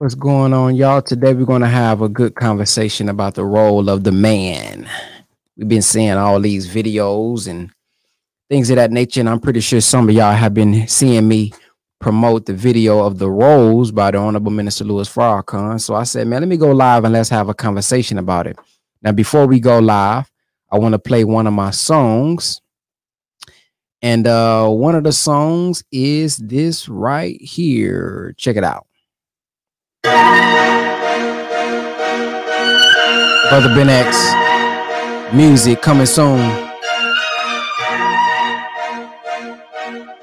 [0.00, 1.02] What's going on, y'all?
[1.02, 4.88] Today we're going to have a good conversation about the role of the man.
[5.58, 7.70] We've been seeing all these videos and
[8.48, 11.52] things of that nature, and I'm pretty sure some of y'all have been seeing me
[11.98, 15.78] promote the video of the roles by the Honorable Minister Louis Farrakhan.
[15.78, 18.58] So I said, man, let me go live and let's have a conversation about it.
[19.02, 20.30] Now, before we go live,
[20.72, 22.62] I want to play one of my songs.
[24.00, 28.32] And uh, one of the songs is this right here.
[28.38, 28.86] Check it out.
[33.50, 36.69] Brother Ben X, music coming soon.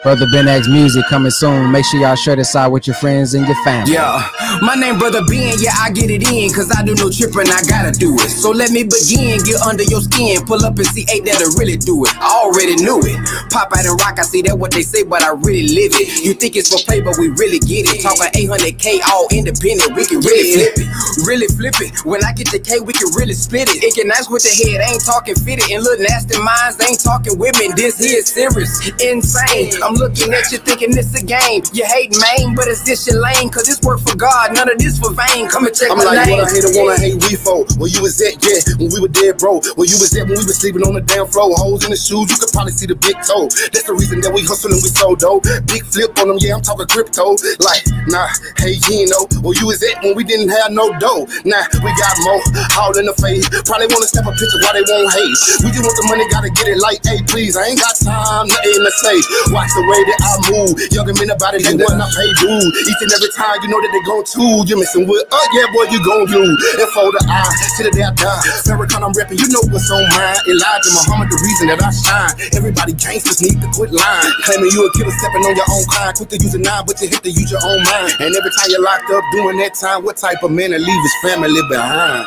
[0.03, 1.71] Brother Ben X music coming soon.
[1.71, 3.93] Make sure y'all share this out with your friends and your family.
[3.93, 4.21] Yeah,
[4.61, 5.57] my name Brother Ben.
[5.57, 7.49] Yeah, I get it in, cause I do no tripping.
[7.49, 8.29] I gotta do it.
[8.29, 9.41] So let me begin.
[9.41, 10.45] Get under your skin.
[10.45, 12.13] Pull up and see eight that'll really do it.
[12.21, 13.17] I already knew it.
[13.49, 14.21] Pop out and rock.
[14.21, 16.23] I see that what they say, but I really live it.
[16.23, 18.05] You think it's for play, but we really get it.
[18.05, 19.97] Talking 800K all independent.
[19.97, 20.87] We can really flip it.
[21.25, 22.05] Really flip it.
[22.05, 23.81] When I get the K, we can really split it.
[23.81, 24.77] It can nice with the head.
[24.93, 25.65] Ain't talking fitted.
[25.73, 27.73] And little nasty minds ain't talking women.
[27.73, 28.77] This here is serious.
[29.01, 29.73] Insane.
[29.87, 31.63] I'm looking at you thinking this a game.
[31.71, 33.47] You hate Maine, but it's this your lane.
[33.47, 35.47] Cause it's work for God, none of this for vain.
[35.47, 36.43] Come and check I'm my like, name.
[36.43, 37.63] wanna hate or wanna hate we for.
[37.79, 39.63] Where you was at, yeah, when we were dead, bro.
[39.79, 41.55] Where you was at when we was sleeping on the damn floor.
[41.55, 43.47] Holes in the shoes, you could probably see the big toe.
[43.71, 45.47] That's the reason that we hustle and we so dope.
[45.71, 47.39] Big flip on them, yeah, I'm talking crypto.
[47.63, 48.27] Like, nah,
[48.59, 51.23] hey, you know, where you was at when we didn't have no dough.
[51.47, 52.43] Nah, we got more,
[52.75, 53.47] all in the face.
[53.63, 55.35] Probably wanna step a picture why they won't hate.
[55.63, 58.51] We just want the money, gotta get it like, hey, please, I ain't got time,
[58.51, 59.15] nothing to say.
[59.55, 60.73] Watch the way that I move.
[60.89, 62.73] Younger men about it, they want to pay dude.
[62.89, 64.65] Each and every time, you know that they gon' too.
[64.65, 66.41] You're missing with, oh yeah, boy, you gon' do.
[66.41, 68.41] And for the eye, to the day I die.
[68.65, 70.41] Farrakhan, I'm rapping, you know what's on mine.
[70.49, 72.33] Elijah Muhammad, the reason that I shine.
[72.57, 74.33] Everybody gangsters need to quit lying.
[74.49, 76.11] Claiming you a killer, stepping on your own kind.
[76.17, 78.17] Quit to use a nine, but you hit to use your own mind.
[78.17, 81.03] And every time you're locked up doing that time, what type of man to leave
[81.05, 82.25] his family behind?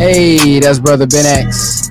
[0.00, 1.85] Hey, that's Brother Ben X.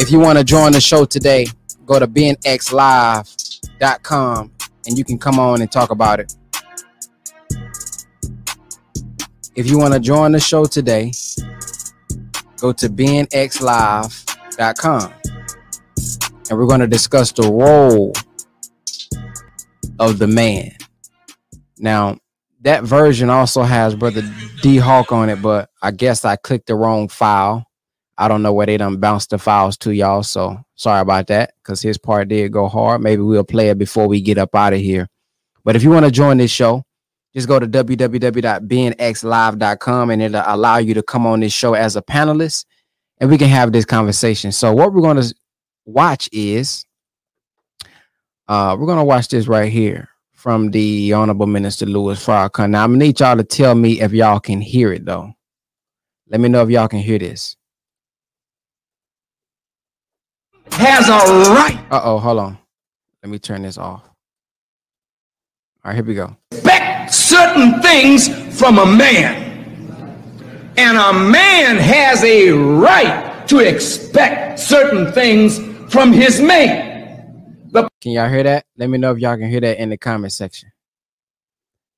[0.00, 1.44] If you want to join the show today,
[1.84, 4.52] go to benxlive.com
[4.86, 6.34] and you can come on and talk about it.
[9.54, 11.12] If you want to join the show today,
[12.56, 15.12] go to benxlive.com
[16.48, 18.14] and we're going to discuss the role
[19.98, 20.72] of the man.
[21.78, 22.16] Now,
[22.62, 24.22] that version also has Brother
[24.62, 27.66] D Hawk on it, but I guess I clicked the wrong file.
[28.20, 31.54] I don't know where they done bounced the files to y'all, so sorry about that
[31.56, 33.00] because his part did go hard.
[33.00, 35.08] Maybe we'll play it before we get up out of here.
[35.64, 36.84] But if you want to join this show,
[37.34, 42.02] just go to www.benxlive.com and it'll allow you to come on this show as a
[42.02, 42.66] panelist
[43.20, 44.52] and we can have this conversation.
[44.52, 45.34] So what we're going to
[45.86, 46.84] watch is
[48.48, 52.68] uh we're going to watch this right here from the Honorable Minister Louis Farrakhan.
[52.70, 55.32] Now I'm gonna need y'all to tell me if y'all can hear it though.
[56.28, 57.56] Let me know if y'all can hear this.
[60.72, 62.58] Has a right Uh oh, hold on.
[63.22, 64.02] Let me turn this off.
[65.84, 66.36] All right, here we go.
[66.52, 69.48] expect certain things from a man.
[70.76, 75.58] And a man has a right to expect certain things
[75.92, 76.88] from his mate.
[78.00, 78.64] Can y'all hear that?
[78.76, 80.72] Let me know if y'all can hear that in the comment section.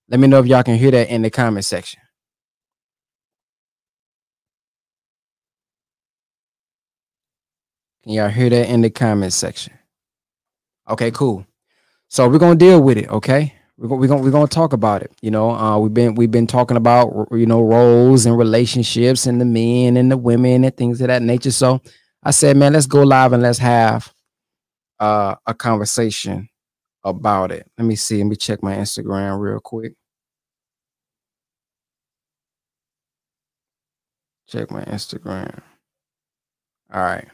[0.09, 2.02] Let me know if y'all can hear that in the comment section.
[8.03, 9.73] Can y'all hear that in the comment section?
[10.89, 11.47] Okay, cool.
[12.09, 13.09] So we're gonna deal with it.
[13.09, 15.13] Okay, we're gonna we're gonna we're gonna talk about it.
[15.23, 19.41] You know, uh, we've been we've been talking about you know roles and relationships and
[19.41, 21.53] the men and the women and things of that nature.
[21.53, 21.81] So
[22.23, 24.13] I said, man, let's go live and let's have
[25.01, 26.49] uh, a conversation
[27.05, 27.71] about it.
[27.79, 28.19] Let me see.
[28.19, 29.95] Let me check my Instagram real quick.
[34.49, 35.61] Check my Instagram.
[36.93, 37.27] All right.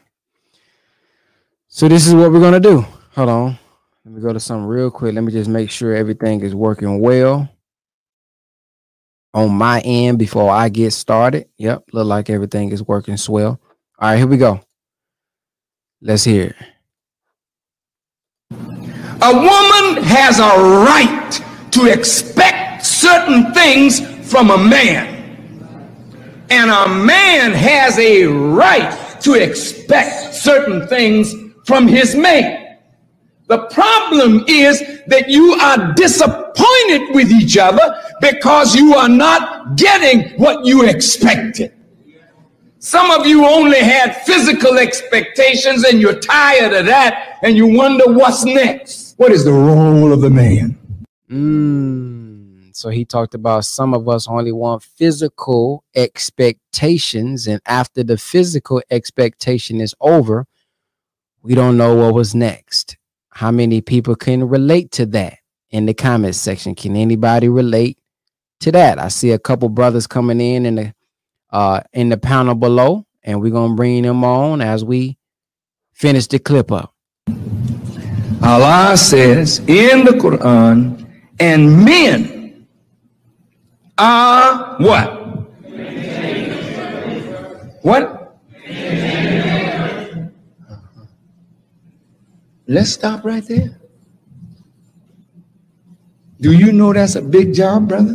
[1.71, 2.83] So this is what we're gonna do.
[3.13, 3.59] Hold on.
[4.03, 5.13] Let me go to something real quick.
[5.13, 7.47] Let me just make sure everything is working well
[9.35, 11.47] on my end before I get started.
[11.59, 13.59] Yep, look like everything is working swell.
[13.99, 14.61] All right, here we go.
[16.01, 16.55] Let's hear it.
[19.21, 20.57] A woman has a
[20.87, 21.39] right
[21.71, 25.17] to expect certain things from a man.
[26.49, 31.35] And a man has a right to expect certain things
[31.69, 32.79] from his mate.
[33.45, 37.87] The problem is that you are disappointed with each other
[38.21, 41.71] because you are not getting what you expected.
[42.79, 48.05] Some of you only had physical expectations and you're tired of that and you wonder
[48.07, 49.13] what's next.
[49.17, 50.75] What is the role of the man?
[51.29, 58.17] Mm, so he talked about some of us only want physical expectations, and after the
[58.17, 60.47] physical expectation is over,
[61.41, 62.97] we don't know what was next.
[63.29, 65.37] How many people can relate to that
[65.69, 66.75] in the comments section?
[66.75, 67.97] Can anybody relate
[68.61, 68.99] to that?
[68.99, 70.93] I see a couple brothers coming in in the
[71.51, 75.17] uh in the panel below, and we're gonna bring them on as we
[75.93, 76.93] finish the clip up.
[78.43, 81.05] Allah says in the Quran,
[81.39, 82.67] and men
[83.97, 85.15] are what?
[87.81, 88.18] What?
[92.69, 93.79] Let's stop right there.
[96.39, 98.13] Do you know that's a big job, brother?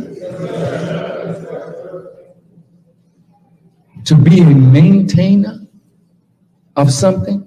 [4.05, 5.59] To be a maintainer
[6.77, 7.45] of something?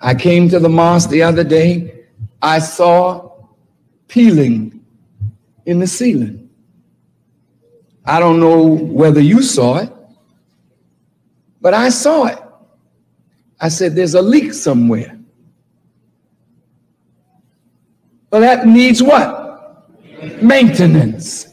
[0.00, 2.06] I came to the mosque the other day.
[2.40, 3.30] I saw
[4.08, 4.82] peeling
[5.66, 6.48] in the ceiling.
[8.06, 9.92] I don't know whether you saw it,
[11.60, 12.38] but I saw it.
[13.60, 15.12] I said, There's a leak somewhere.
[18.36, 19.88] Well, that needs what?
[20.42, 21.46] Maintenance.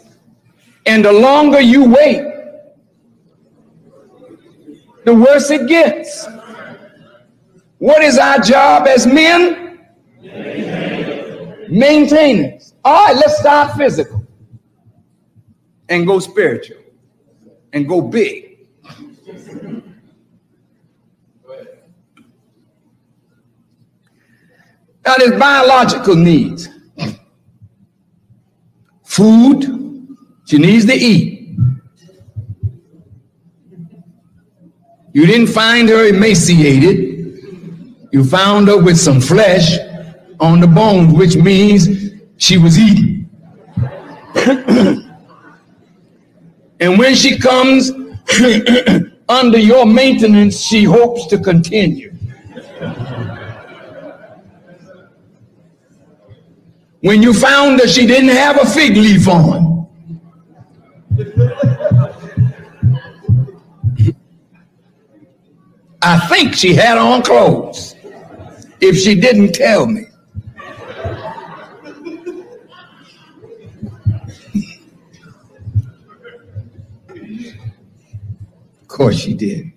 [0.85, 2.21] And the longer you wait,
[5.05, 6.27] the worse it gets.
[7.77, 9.79] What is our job as men?
[11.69, 12.73] Maintenance.
[12.83, 14.27] All right, let's start physical
[15.87, 16.83] and go spiritual
[17.71, 18.57] and go big.
[25.05, 26.72] Now, there's biological needs.
[29.13, 31.55] Food, she needs to eat.
[35.13, 37.37] You didn't find her emaciated.
[38.11, 39.77] You found her with some flesh
[40.39, 43.29] on the bones, which means she was eating.
[46.79, 47.91] and when she comes
[49.29, 52.11] under your maintenance, she hopes to continue.
[57.03, 59.89] When you found that she didn't have a fig leaf on,
[66.01, 67.93] I think she had on clothes
[68.79, 70.05] if she didn't tell me.
[78.81, 79.73] of course she did.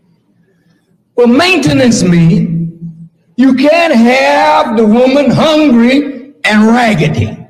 [1.16, 3.02] Well, maintenance means
[3.34, 6.15] you can't have the woman hungry
[6.46, 7.46] and raggedy.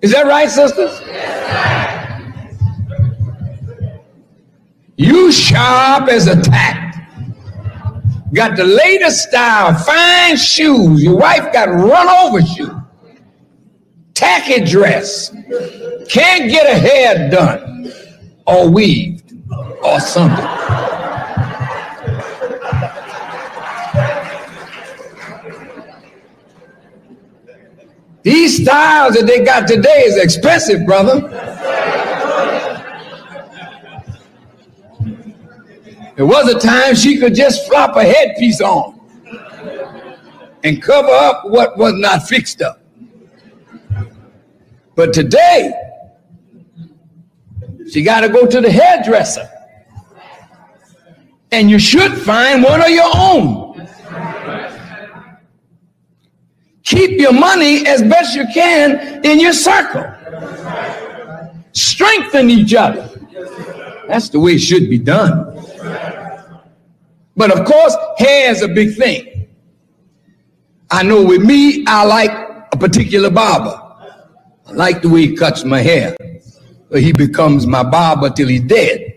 [0.00, 1.00] Is that right, sisters?
[4.96, 6.88] You sharp as a tack.
[8.34, 11.02] Got the latest style, fine shoes.
[11.02, 12.70] Your wife got run over shoes.
[14.14, 15.30] Tacky dress.
[16.08, 17.92] Can't get a hair done
[18.46, 19.34] or weaved
[19.82, 20.57] or something.
[28.28, 31.20] These styles that they got today is expensive, brother.
[36.14, 39.00] There was a time she could just flop a headpiece on
[40.62, 42.82] and cover up what was not fixed up.
[44.94, 45.72] But today,
[47.90, 49.48] she got to go to the hairdresser.
[51.50, 53.67] And you should find one of your own.
[56.88, 60.04] Keep your money as best you can in your circle.
[61.72, 63.10] Strengthen each other.
[64.08, 65.54] That's the way it should be done.
[67.36, 69.48] But of course, hair is a big thing.
[70.90, 72.30] I know with me, I like
[72.72, 73.78] a particular barber.
[74.66, 76.16] I like the way he cuts my hair.
[76.90, 79.14] But he becomes my barber till he's dead.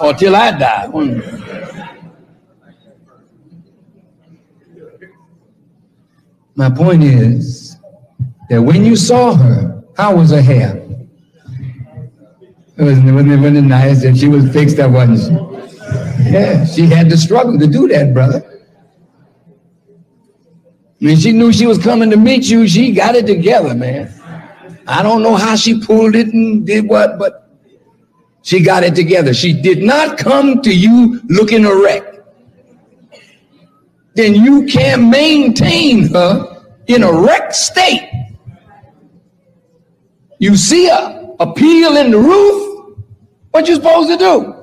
[0.00, 0.88] or till I die.
[6.56, 7.76] My point is
[8.48, 10.76] that when you saw her, how was her hair?
[12.78, 16.30] It wasn't, wasn't, it wasn't nice and she was fixed up, wasn't she?
[16.30, 18.42] Yeah, she had to struggle to do that, brother.
[20.98, 24.12] When she knew she was coming to meet you, she got it together, man.
[24.86, 27.50] I don't know how she pulled it and did what, but
[28.42, 29.34] she got it together.
[29.34, 32.15] She did not come to you looking erect
[34.16, 38.10] then you can't maintain her in a wrecked state.
[40.38, 42.96] You see a, a peel in the roof,
[43.50, 44.54] what you supposed to do?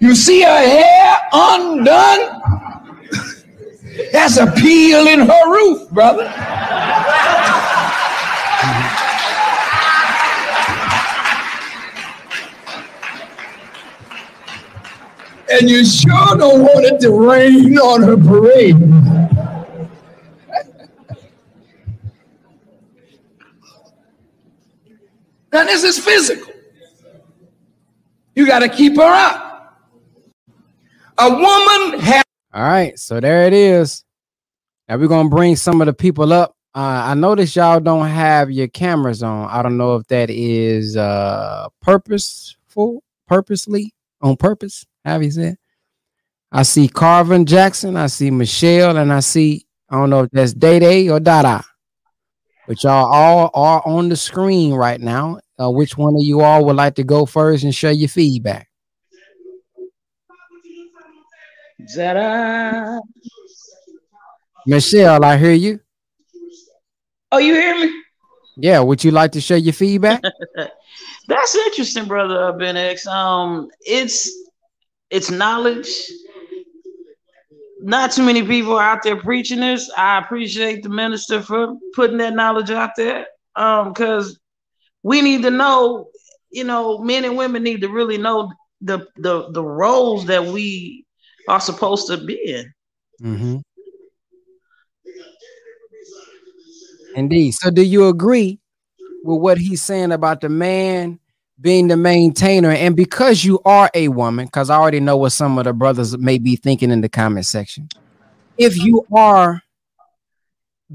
[0.00, 2.40] You see her hair undone,
[4.12, 6.24] that's a peel in her roof, brother.
[15.60, 18.78] And you sure don't want it to rain on her parade.
[25.52, 26.52] now, this is physical.
[28.34, 29.80] You got to keep her up.
[31.18, 32.24] A woman has.
[32.52, 34.04] All right, so there it is.
[34.88, 36.56] Now we're gonna bring some of the people up.
[36.74, 39.48] Uh, I notice y'all don't have your cameras on.
[39.48, 44.84] I don't know if that is uh purposeful, purposely on purpose.
[45.04, 45.58] Have you said?
[46.50, 50.54] I see Carvin Jackson, I see Michelle, and I see I don't know if that's
[50.54, 51.62] Day Day or Dada,
[52.66, 55.40] but y'all all are on the screen right now.
[55.60, 58.68] Uh, which one of you all would like to go first and share your feedback?
[61.88, 63.00] Zara.
[64.66, 65.80] Michelle, I hear you.
[67.30, 68.02] Oh, you hear me?
[68.56, 70.22] Yeah, would you like to share your feedback?
[71.28, 73.06] That's interesting, brother Ben X.
[73.06, 74.43] Um, it's
[75.14, 75.88] it's knowledge.
[77.80, 79.88] Not too many people out there preaching this.
[79.96, 83.28] I appreciate the minister for putting that knowledge out there.
[83.54, 84.40] Um, because
[85.04, 86.08] we need to know,
[86.50, 91.06] you know, men and women need to really know the the the roles that we
[91.48, 92.72] are supposed to be in.
[93.22, 93.56] Mm-hmm.
[97.14, 97.52] Indeed.
[97.52, 98.58] So, do you agree
[99.22, 101.20] with what he's saying about the man
[101.60, 102.70] being the maintainer?
[102.70, 106.16] And because you are a woman, because I already know what some of the brothers
[106.18, 107.88] may be thinking in the comment section,
[108.58, 109.62] if you are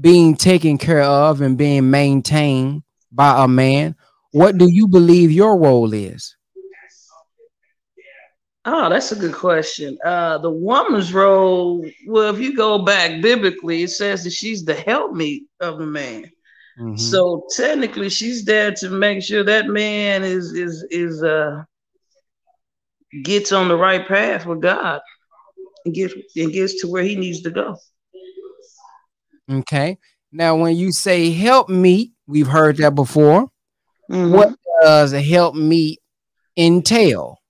[0.00, 3.96] being taken care of and being maintained by a man,
[4.32, 6.36] what do you believe your role is?
[8.66, 9.96] Oh, that's a good question.
[10.04, 14.74] Uh, the woman's role, well, if you go back biblically, it says that she's the
[14.74, 16.30] helpmeet of the man.
[16.78, 16.96] Mm-hmm.
[16.96, 21.64] So technically, she's there to make sure that man is is is uh
[23.24, 25.00] gets on the right path with God
[25.84, 27.76] and gets and gets to where he needs to go.
[29.50, 29.98] Okay.
[30.32, 33.48] Now, when you say help meet, we've heard that before.
[34.10, 34.32] Mm-hmm.
[34.32, 35.98] What does a help meet
[36.56, 37.40] entail?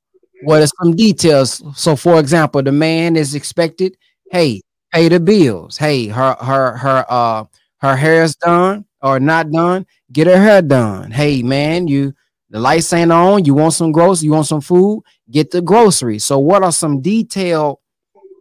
[0.42, 1.62] what are some details?
[1.76, 3.96] So, for example, the man is expected,
[4.30, 4.62] hey,
[4.92, 5.76] pay the bills.
[5.76, 7.44] Hey, her her her uh
[7.78, 9.86] her hair's done or not done.
[10.12, 11.10] Get her hair done.
[11.10, 12.14] Hey, man, you
[12.50, 13.44] the lights ain't on.
[13.44, 14.24] You want some groceries?
[14.24, 15.04] You want some food?
[15.30, 16.24] Get the groceries.
[16.24, 17.78] So, what are some detailed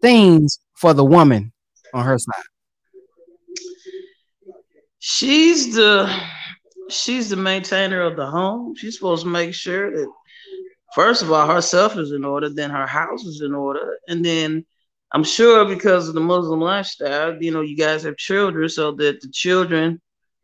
[0.02, 1.54] things for the woman
[1.94, 2.44] on her side?
[4.98, 6.12] She's the
[6.90, 8.76] she's the maintainer of the home.
[8.76, 10.12] She's supposed to make sure that
[10.96, 14.66] first of all, herself is in order, then her house is in order, and then
[15.12, 19.22] I'm sure because of the Muslim lifestyle, you know, you guys have children, so that
[19.22, 20.02] the children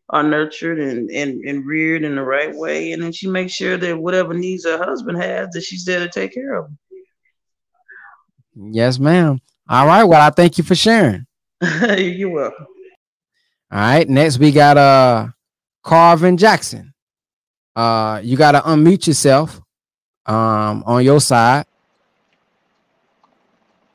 [0.10, 3.78] are nurtured and, and, and reared in the right way, and then she makes sure
[3.78, 6.66] that whatever needs her husband has, that she's there to take care of.
[6.66, 6.78] Them.
[8.74, 9.40] Yes, ma'am.
[9.68, 10.04] All right.
[10.04, 11.26] Well, I thank you for sharing.
[11.98, 12.68] You're welcome.
[13.72, 14.08] All right.
[14.08, 15.28] Next, we got uh
[15.84, 16.94] Carvin Jackson.
[17.76, 19.62] Uh, you got to unmute yourself
[20.26, 21.66] um, on your side.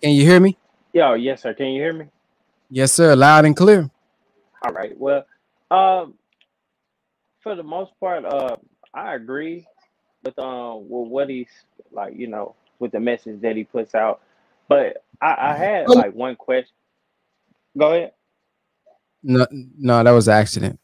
[0.03, 0.57] Can you hear me?
[0.93, 1.55] Yo, yes, sir.
[1.55, 2.07] Can you hear me?
[2.69, 3.17] Yes, sir.
[3.17, 3.91] Loud and clear.
[4.63, 4.97] All right.
[4.99, 5.25] Well,
[5.71, 6.15] um,
[7.43, 8.57] for the most part, uh,
[8.95, 9.67] I agree
[10.25, 11.49] with um with what he's
[11.93, 14.21] like, you know, with the message that he puts out.
[14.69, 16.75] But I, I had like one question.
[17.79, 18.13] Go ahead.
[19.23, 20.81] No, no, that was an accident.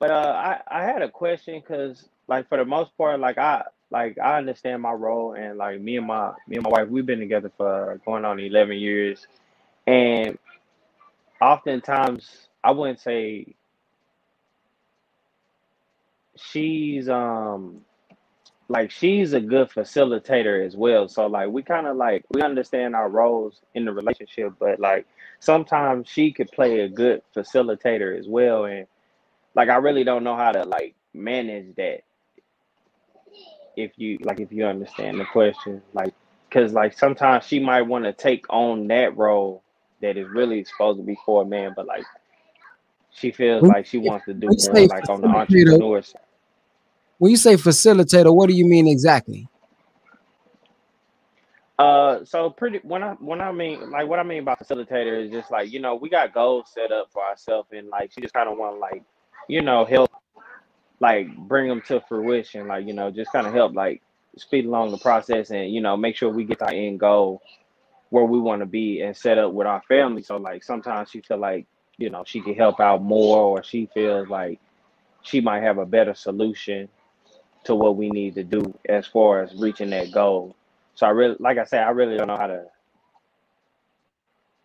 [0.00, 3.64] But uh, I I had a question because like for the most part, like I
[3.90, 7.06] like I understand my role and like me and my me and my wife we've
[7.06, 9.26] been together for going on 11 years
[9.86, 10.38] and
[11.40, 13.54] oftentimes I wouldn't say
[16.36, 17.82] she's um
[18.68, 21.08] like she's a good facilitator as well.
[21.08, 25.06] So like we kind of like we understand our roles in the relationship but like
[25.40, 28.64] sometimes she could play a good facilitator as well.
[28.64, 28.86] And
[29.54, 32.00] like I really don't know how to like manage that.
[33.76, 36.14] If you like if you understand the question like
[36.48, 39.62] because like sometimes she might want to take on that role
[40.02, 42.04] that is really supposed to be for a man but like
[43.16, 46.20] she feels like she wants to do more like on the entrepreneur side.
[47.18, 49.48] when you say facilitator what do you mean exactly
[51.78, 55.30] uh so pretty when i when i mean like what i mean by facilitator is
[55.30, 58.32] just like you know we got goals set up for ourselves and like she just
[58.32, 59.02] kind of want to like
[59.48, 60.10] you know help
[61.00, 64.02] like bring them to fruition, like you know, just kind of help like
[64.38, 67.40] speed along the process and you know make sure we get our end goal
[68.10, 70.22] where we want to be and set up with our family.
[70.22, 71.66] So like sometimes she feel like
[71.98, 74.60] you know she can help out more, or she feels like
[75.22, 76.88] she might have a better solution
[77.64, 80.54] to what we need to do as far as reaching that goal.
[80.94, 82.66] So I really, like I said, I really don't know how to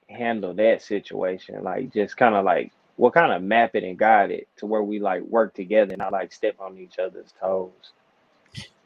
[0.09, 1.63] handle that situation.
[1.63, 4.83] Like just kind of like what kind of map it and guide it to where
[4.83, 7.93] we like work together and not like step on each other's toes.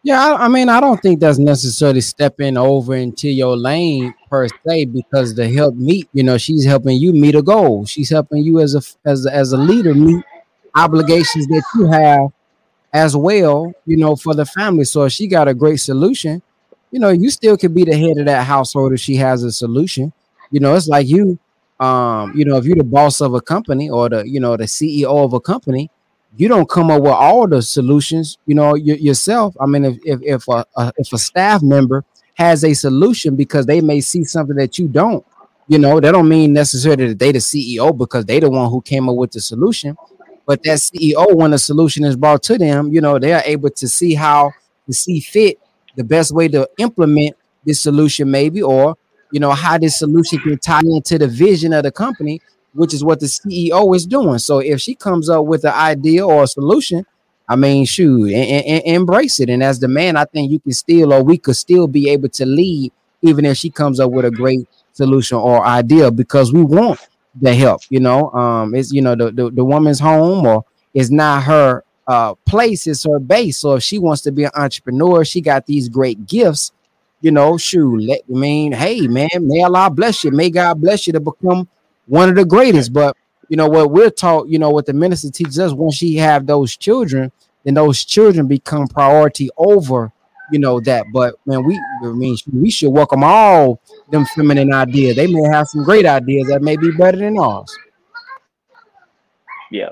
[0.06, 4.48] Yeah, I, I, mean, I don't think that's necessarily stepping over into your lane per
[4.48, 7.88] se, because to help meet, you know, she's helping you meet a goal.
[7.88, 10.24] She's helping you as a as a, as a leader meet
[10.76, 12.28] obligations that you have
[12.94, 14.84] as well, you know, for the family.
[14.84, 16.44] So she got a great solution,
[16.92, 19.52] you know, you still could be the head of that household if she has a
[19.52, 20.14] solution.
[20.52, 21.40] You know, it's like you,
[21.80, 24.66] um, you know, if you're the boss of a company or the, you know, the
[24.66, 25.90] CEO of a company,
[26.38, 29.56] you don't come up with all the solutions, you know, y- yourself.
[29.60, 32.04] I mean, if if if a, a, if a staff member
[32.36, 35.26] has a solution because they may see something that you don't,
[35.68, 38.82] you know, that don't mean necessarily that they the CEO because they the one who
[38.82, 39.96] came up with the solution.
[40.46, 43.72] But that CEO, when a solution is brought to them, you know, they are able
[43.72, 44.52] to see how
[44.86, 45.60] to see fit
[45.96, 48.96] the best way to implement this solution, maybe, or
[49.32, 52.42] you know, how this solution can tie into the vision of the company
[52.76, 54.38] which is what the CEO is doing.
[54.38, 57.06] So if she comes up with an idea or a solution,
[57.48, 59.50] I mean, shoot, and, and, embrace it.
[59.50, 62.30] And as the man, I think you can still, or we could still be able
[62.30, 62.92] to lead,
[63.22, 67.00] even if she comes up with a great solution or idea, because we want
[67.40, 67.82] the help.
[67.90, 71.84] You know, um, it's you know the the, the woman's home or it's not her
[72.08, 73.58] uh place, it's her base.
[73.58, 76.72] So if she wants to be an entrepreneur, she got these great gifts.
[77.22, 81.08] You know, shoot, let I mean, hey man, may Allah bless you, may God bless
[81.08, 81.68] you to become
[82.08, 82.94] one of the greatest.
[82.94, 83.16] But
[83.50, 85.74] you know what we're taught, you know what the minister teaches us.
[85.74, 87.32] Once she have those children,
[87.64, 90.12] then those children become priority over
[90.52, 91.06] you know that.
[91.12, 95.16] But man, we I mean we should welcome all them feminine ideas.
[95.16, 97.76] They may have some great ideas that may be better than ours.
[99.72, 99.90] Yeah.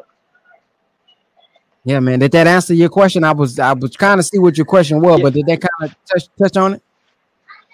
[1.86, 2.20] Yeah, man.
[2.20, 3.24] Did that answer your question?
[3.24, 5.24] I was I was kind of see what your question was, yeah.
[5.24, 6.82] but did that kind of touch touch on it?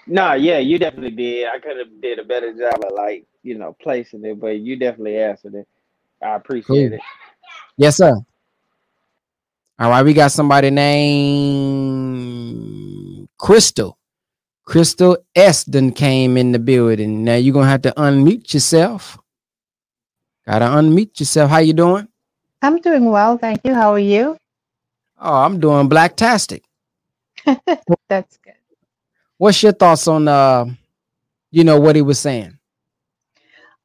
[0.08, 1.48] No, yeah, you definitely did.
[1.48, 4.76] I could have did a better job of like you know, placing it, but you
[4.76, 5.68] definitely answered it.
[6.22, 6.94] I appreciate cool.
[6.94, 7.02] it.
[7.78, 8.14] Yes, sir.
[9.80, 12.20] All right, we got somebody named
[13.38, 13.98] Crystal.
[14.66, 17.24] Crystal Eston came in the building.
[17.24, 19.18] Now you're gonna have to unmute yourself.
[20.46, 21.50] Gotta unmute yourself.
[21.50, 22.08] How you doing?
[22.62, 23.74] I'm doing well, thank you.
[23.74, 24.38] How are you?
[25.20, 26.62] Oh, I'm doing blacktastic.
[28.10, 28.54] That's good.
[29.38, 30.66] What's your thoughts on uh
[31.52, 32.59] you know what he was saying?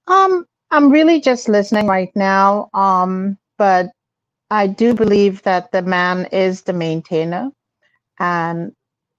[0.06, 2.68] Um, I'm really just listening right now.
[2.74, 3.90] Um, but
[4.50, 7.50] I do believe that the man is the maintainer.
[8.18, 8.72] And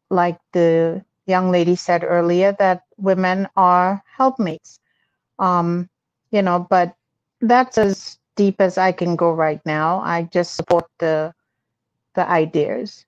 [0.10, 4.80] like the young lady said earlier, that women are helpmates.
[5.40, 5.90] Um,
[6.32, 6.96] you know, but
[7.42, 10.00] that's as deep as I can go right now.
[10.02, 11.34] I just support the
[12.16, 13.06] the ideas.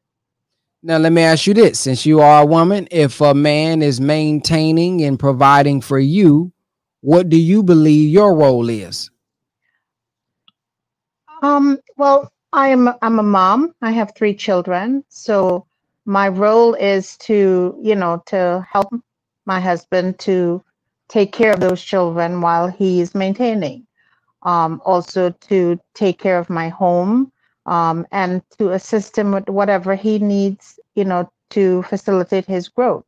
[0.83, 3.99] Now let me ask you this: since you are a woman, if a man is
[4.01, 6.51] maintaining and providing for you,
[7.07, 9.09] what do you believe your role is?
[11.41, 13.73] Um, well, I am I'm a mom.
[13.81, 15.05] I have three children.
[15.07, 15.65] So
[16.03, 18.89] my role is to, you know, to help
[19.45, 20.61] my husband to
[21.07, 23.87] take care of those children while he is maintaining.
[24.43, 27.31] Um, also to take care of my home
[27.65, 33.05] um, and to assist him with whatever he needs, you know, to facilitate his growth.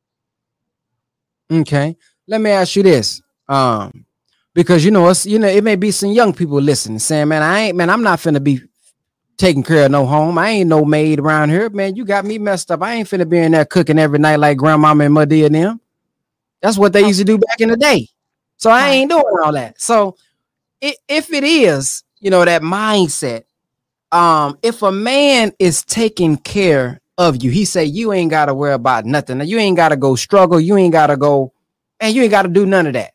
[1.51, 1.97] Okay.
[2.29, 3.21] Let me ask you this.
[3.49, 4.05] Um,
[4.53, 7.41] because you know, it's you know, it may be some young people listening, saying, "Man,
[7.41, 8.61] I ain't man, I'm not finna be
[9.37, 10.37] taking care of no home.
[10.37, 11.95] I ain't no maid around here, man.
[11.95, 12.83] You got me messed up.
[12.83, 15.81] I ain't finna be in there cooking every night like grandmama and Muddy and them.
[16.61, 18.07] That's what they used to do back in the day.
[18.57, 19.79] So I ain't doing all that.
[19.79, 20.17] So
[20.81, 23.43] it, if it is, you know, that mindset,
[24.11, 28.73] um, if a man is taking care of you, he say you ain't gotta worry
[28.73, 29.39] about nothing.
[29.41, 30.59] You ain't gotta go struggle.
[30.59, 31.53] You ain't gotta go,
[31.99, 33.13] and you ain't gotta do none of that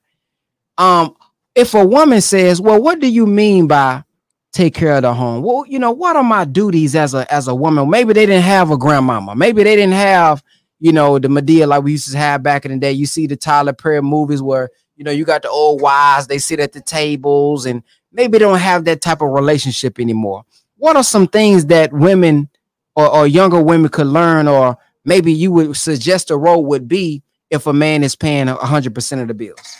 [0.78, 1.16] um,
[1.54, 4.04] if a woman says, "Well, what do you mean by
[4.52, 7.48] take care of the home?" Well, you know, what are my duties as a as
[7.48, 7.88] a woman?
[7.88, 9.34] Maybe they didn't have a grandmama.
[9.34, 10.42] Maybe they didn't have,
[10.80, 12.92] you know, the Madea like we used to have back in the day.
[12.92, 16.38] You see the Tyler Perry movies where you know you got the old wives, they
[16.38, 17.82] sit at the tables, and
[18.12, 20.44] maybe they don't have that type of relationship anymore.
[20.76, 22.48] What are some things that women
[22.96, 27.22] or, or younger women could learn, or maybe you would suggest a role would be
[27.50, 29.76] if a man is paying hundred percent of the bills?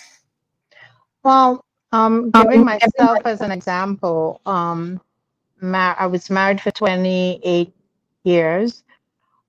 [1.25, 5.01] Well, um, giving myself as an example, um,
[5.63, 7.75] I was married for 28
[8.25, 8.85] years,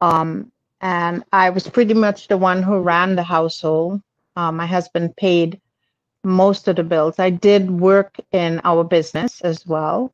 [0.02, 4.02] um, and I was pretty much the one who ran the household.
[4.36, 5.62] Uh, my husband paid
[6.24, 7.20] most of the bills.
[7.20, 10.14] I did work in our business as well,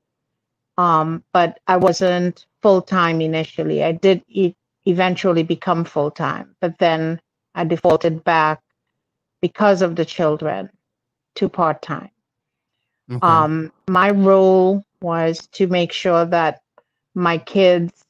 [0.77, 3.83] um, but I wasn't full time initially.
[3.83, 7.21] I did e- eventually become full time, but then
[7.55, 8.61] I defaulted back
[9.41, 10.69] because of the children
[11.35, 12.09] to part time.
[13.11, 13.25] Okay.
[13.25, 16.61] Um, my role was to make sure that
[17.15, 18.05] my kids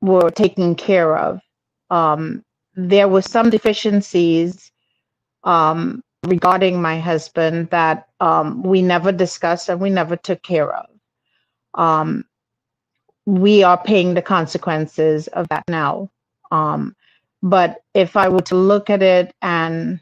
[0.00, 1.40] were taken care of.
[1.90, 4.70] Um, there were some deficiencies
[5.44, 10.86] um, regarding my husband that um, we never discussed and we never took care of.
[11.74, 12.24] Um,
[13.26, 16.10] we are paying the consequences of that now.
[16.50, 16.96] Um,
[17.42, 20.00] but if I were to look at it and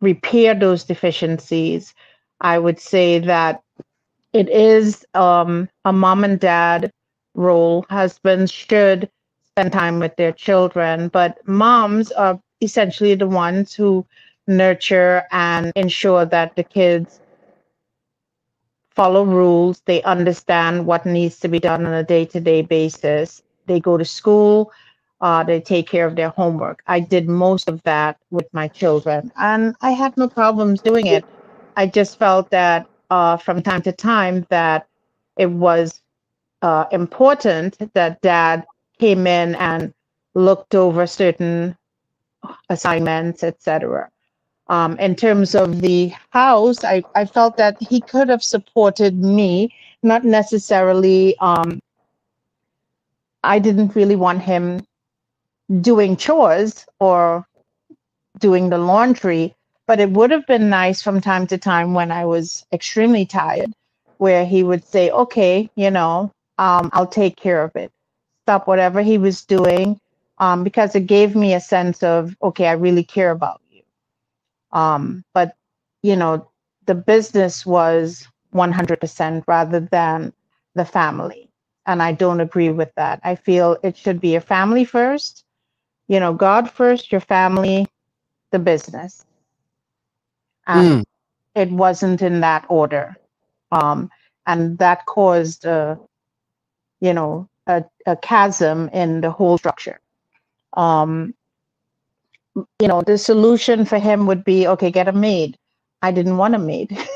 [0.00, 1.94] repair those deficiencies,
[2.40, 3.62] I would say that
[4.32, 6.90] it is um, a mom and dad
[7.34, 7.86] role.
[7.88, 9.08] Husbands should
[9.44, 14.06] spend time with their children, but moms are essentially the ones who
[14.46, 17.20] nurture and ensure that the kids
[18.96, 23.42] follow rules, they understand what needs to be done on a day to day basis.
[23.66, 24.72] They go to school,
[25.20, 26.82] uh, they take care of their homework.
[26.86, 31.24] I did most of that with my children, and I had no problems doing it.
[31.76, 34.86] I just felt that uh, from time to time that
[35.36, 36.00] it was
[36.62, 38.66] uh, important that dad
[38.98, 39.92] came in and
[40.34, 41.76] looked over certain
[42.68, 44.10] assignments, etc.
[44.68, 49.72] Um, in terms of the house, I, I felt that he could have supported me,
[50.02, 51.36] not necessarily.
[51.38, 51.80] Um,
[53.44, 54.84] I didn't really want him
[55.82, 57.46] doing chores or
[58.38, 59.54] doing the laundry,
[59.86, 63.72] but it would have been nice from time to time when I was extremely tired,
[64.18, 67.92] where he would say, okay, you know, um, I'll take care of it.
[68.44, 70.00] Stop whatever he was doing,
[70.38, 73.82] um, because it gave me a sense of, okay, I really care about you.
[74.72, 75.56] Um, but,
[76.02, 76.48] you know,
[76.86, 80.32] the business was 100% rather than
[80.74, 81.50] the family.
[81.86, 83.20] And I don't agree with that.
[83.24, 85.45] I feel it should be a family first,
[86.08, 87.86] you know, God first, your family,
[88.52, 89.24] the business.
[90.66, 91.04] And Mm.
[91.54, 93.16] it wasn't in that order.
[93.72, 94.10] Um,
[94.46, 95.98] and that caused a
[97.00, 100.00] you know a, a chasm in the whole structure.
[100.74, 101.34] Um,
[102.80, 105.58] you know the solution for him would be okay get a maid.
[106.02, 106.96] I didn't want a maid.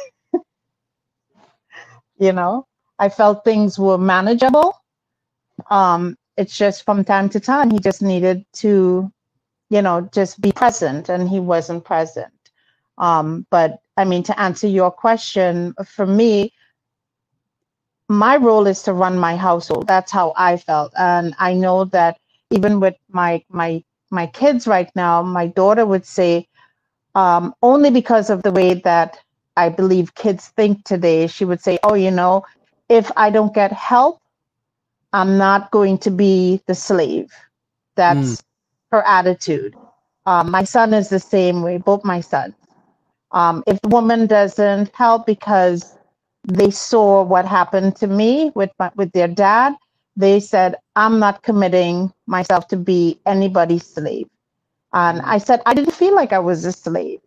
[2.19, 2.67] You know
[2.99, 4.75] i felt things were manageable.
[5.71, 9.13] Um, it's just from time to time he just needed to
[9.71, 12.33] you know just be present and he wasn't present
[12.99, 16.53] um, but I mean, to answer your question, for me,
[18.09, 19.87] my role is to run my household.
[19.89, 22.19] That's how I felt, and I know that
[22.51, 26.49] even with my my my kids right now, my daughter would say,
[27.17, 29.19] um, only because of the way that
[29.57, 32.45] I believe kids think today, she would say, "Oh, you know,
[32.91, 34.20] if I don't get help,
[35.13, 37.33] I'm not going to be the slave."
[37.97, 38.43] That's
[38.93, 39.77] her attitude.
[40.27, 41.79] Um, my son is the same way.
[41.79, 42.55] Both my sons.
[43.33, 45.97] Um, if the woman doesn't help because
[46.47, 49.75] they saw what happened to me with my, with their dad,
[50.17, 54.29] they said, "I'm not committing myself to be anybody's slave."
[54.93, 57.21] And I said, I didn't feel like I was a slave.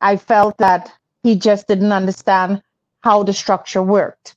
[0.00, 0.92] I felt that
[1.22, 2.62] he just didn't understand
[3.02, 4.36] how the structure worked.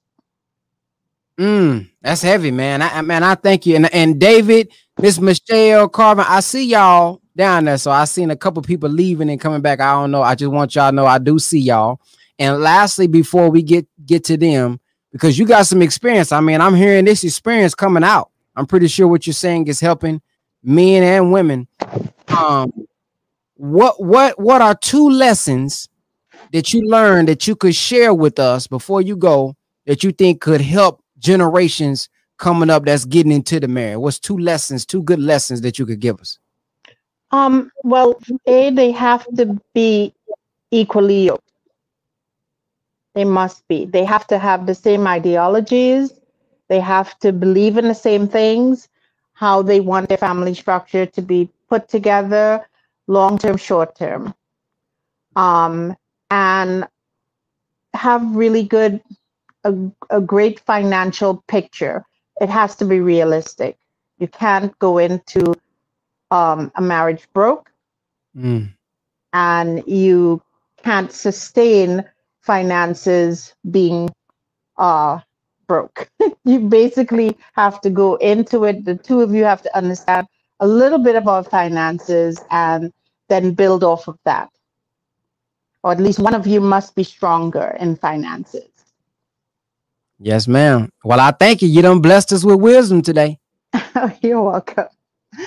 [1.40, 2.82] Mm, that's heavy, man.
[2.82, 3.76] I, man, I thank you.
[3.76, 7.78] And and David, Miss Michelle Carvin, I see y'all down there.
[7.78, 9.80] So I seen a couple people leaving and coming back.
[9.80, 10.22] I don't know.
[10.22, 12.00] I just want y'all to know I do see y'all.
[12.38, 14.80] And lastly, before we get get to them,
[15.12, 16.32] because you got some experience.
[16.32, 18.30] I mean, I'm hearing this experience coming out.
[18.56, 20.22] I'm pretty sure what you're saying is helping
[20.64, 21.68] men and women.
[22.28, 22.72] Um,
[23.56, 25.90] what what what are two lessons
[26.52, 30.42] that you learned that you could share with us before you go that you think
[30.42, 33.98] could help generations coming up that's getting into the marriage?
[33.98, 36.38] What's two lessons, two good lessons that you could give us?
[37.32, 40.14] Um, well, A, they have to be
[40.70, 41.42] equally yoked.
[43.16, 43.86] They must be.
[43.86, 46.14] They have to have the same ideologies.
[46.68, 48.90] They have to believe in the same things,
[49.34, 52.68] how they want their family structure to be put together,
[53.08, 54.34] long term, short term.
[55.36, 55.96] Um,
[56.32, 56.88] and
[57.94, 59.02] have really good,
[59.66, 59.76] a,
[60.12, 62.06] a great financial picture.
[62.42, 63.78] It has to be realistic.
[64.20, 65.56] You can't go into
[66.32, 67.70] um, a marriage broke
[68.38, 68.74] Mm,
[69.34, 70.42] and you
[70.84, 72.04] can't sustain
[72.42, 74.10] finances being
[74.78, 75.20] uh,
[75.68, 76.10] broke.
[76.46, 78.86] you basically have to go into it.
[78.86, 80.28] The two of you have to understand
[80.62, 82.94] a little bit about finances and
[83.30, 84.50] then build off of that.
[85.84, 88.73] Or at least one of you must be stronger in finances.
[90.24, 90.90] Yes, ma'am.
[91.04, 91.68] Well, I thank you.
[91.68, 93.40] You done blessed us with wisdom today.
[94.22, 94.86] You're welcome.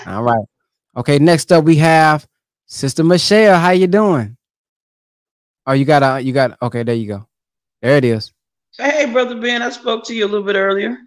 [0.07, 0.45] All right.
[0.95, 2.27] Okay, next up we have
[2.67, 3.59] Sister Michelle.
[3.59, 4.37] How you doing?
[5.67, 7.27] Oh, you got a you got okay, there you go.
[7.81, 8.35] There it is.
[8.77, 10.99] Hey, brother Ben, I spoke to you a little bit earlier.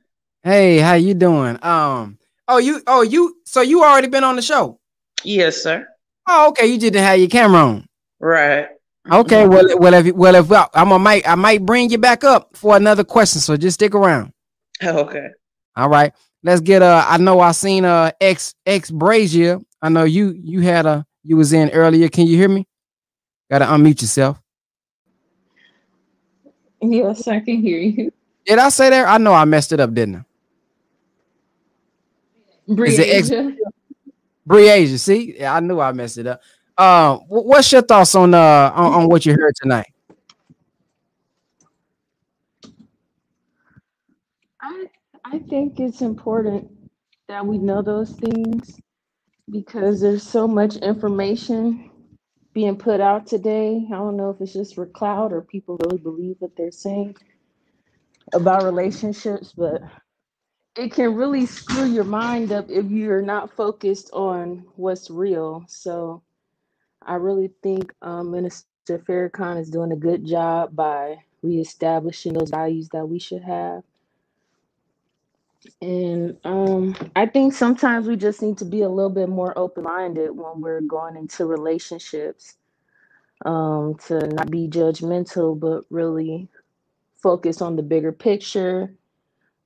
[0.41, 1.59] Hey, how you doing?
[1.63, 4.79] Um, oh you oh you so you already been on the show?
[5.23, 5.87] Yes, sir.
[6.27, 6.65] Oh, okay.
[6.65, 7.85] You didn't have your camera on.
[8.19, 8.69] Right.
[9.11, 12.23] Okay, well, well, if well, if well, I'm a might, I might bring you back
[12.23, 13.41] up for another question.
[13.41, 14.33] So just stick around.
[14.81, 15.27] Okay.
[15.75, 16.13] All right.
[16.41, 19.59] Let's get uh I know I seen uh X X Brazier.
[19.81, 22.07] I know you you had a you was in earlier.
[22.07, 22.65] Can you hear me?
[23.51, 24.41] Gotta unmute yourself.
[26.81, 28.11] Yes, I can hear you.
[28.45, 29.05] Did I say that?
[29.05, 30.23] I know I messed it up, didn't I?
[32.85, 33.55] Is it X Briasia.
[34.47, 34.99] Briasia?
[34.99, 36.41] See, yeah, I knew I messed it up.
[36.79, 39.87] Uh, what's your thoughts on uh on, on what you heard tonight?
[44.61, 44.85] I
[45.25, 46.71] I think it's important
[47.27, 48.79] that we know those things
[49.51, 51.91] because there's so much information
[52.53, 53.85] being put out today.
[53.87, 57.15] I don't know if it's just for cloud or people really believe what they're saying
[58.33, 59.81] about relationships, but
[60.77, 65.65] it can really screw your mind up if you're not focused on what's real.
[65.67, 66.23] So
[67.09, 72.89] I really think um, Minister Farrakhan is doing a good job by reestablishing those values
[72.89, 73.83] that we should have.
[75.81, 79.85] And um, I think sometimes we just need to be a little bit more open
[79.85, 82.57] minded when we're going into relationships,
[83.43, 86.47] um, to not be judgmental, but really
[87.21, 88.93] focus on the bigger picture,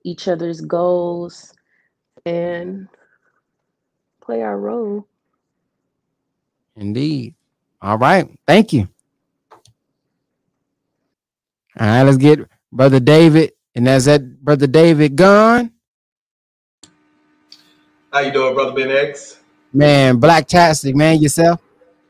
[0.04, 1.54] each other's goals,
[2.26, 2.88] and
[4.22, 5.08] play our role.
[6.76, 7.36] Indeed.
[7.82, 8.30] All right.
[8.48, 8.88] Thank you.
[11.80, 12.40] All right, let's get
[12.72, 13.54] Brother David.
[13.76, 15.72] And that's that Brother David gone.
[18.12, 19.40] How you doing, brother Ben X?
[19.74, 21.20] Man, black tastic, man.
[21.20, 21.60] Yourself.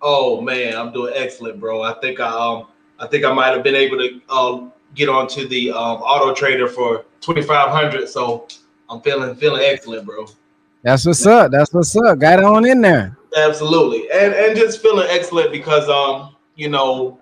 [0.02, 1.82] Oh man, I'm doing excellent, bro.
[1.82, 2.68] I think I um
[3.00, 6.68] I think I might have been able to um get onto the um auto trader
[6.68, 8.48] for 2500 so
[8.90, 10.26] I'm feeling feeling excellent, bro.
[10.84, 11.52] That's what's up.
[11.52, 12.20] That's what's up.
[12.20, 13.18] Got it on in there.
[13.38, 14.12] Absolutely.
[14.12, 17.20] And and just feeling excellent because um you know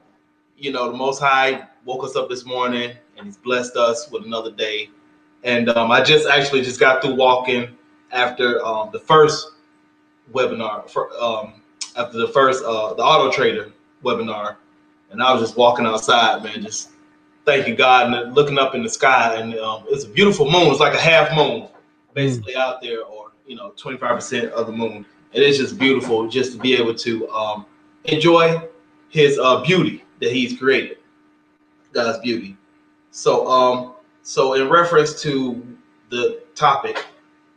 [0.57, 4.25] you know the most high woke us up this morning and he's blessed us with
[4.25, 4.89] another day.
[5.43, 7.77] And um I just actually just got through walking
[8.11, 9.51] after um the first
[10.33, 11.61] webinar for um
[11.95, 13.71] after the first uh the auto trader
[14.03, 14.55] webinar
[15.11, 16.89] and I was just walking outside, man, just
[17.45, 20.71] thanking God and looking up in the sky and um it's a beautiful moon.
[20.71, 21.67] It's like a half moon
[22.13, 25.05] basically out there or you know 25% of the moon.
[25.33, 27.65] and It is just beautiful just to be able to um
[28.05, 28.63] enjoy
[29.09, 30.99] his uh beauty that he's created.
[31.91, 32.55] God's beauty.
[33.09, 35.77] So um so in reference to
[36.09, 37.05] the topic,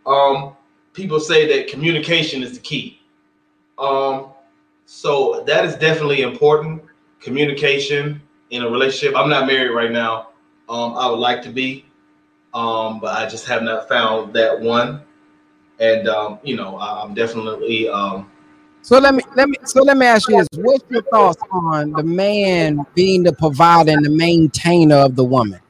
[0.05, 0.57] um
[0.95, 3.01] people say that communication is the key.
[3.79, 4.31] Um
[4.87, 6.83] so that is definitely important.
[7.21, 9.17] Communication in a relationship.
[9.17, 10.31] I'm not married right now.
[10.69, 11.85] Um I would like to be.
[12.53, 15.04] Um but I just have not found that one.
[15.81, 18.31] And um you know, I'm definitely um
[18.83, 20.49] So let me let me so let me ask you this.
[20.57, 25.61] What's your thoughts on the man being the provider and the maintainer of the woman?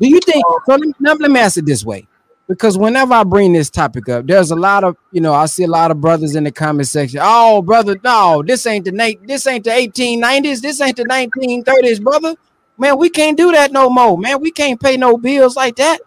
[0.00, 2.08] Do you think so let me, let me ask it this way?
[2.48, 5.62] Because whenever I bring this topic up, there's a lot of you know, I see
[5.62, 7.20] a lot of brothers in the comment section.
[7.22, 12.02] Oh, brother, no, this ain't the na- this ain't the 1890s, this ain't the 1930s,
[12.02, 12.34] brother.
[12.76, 14.18] Man, we can't do that no more.
[14.18, 16.00] Man, we can't pay no bills like that.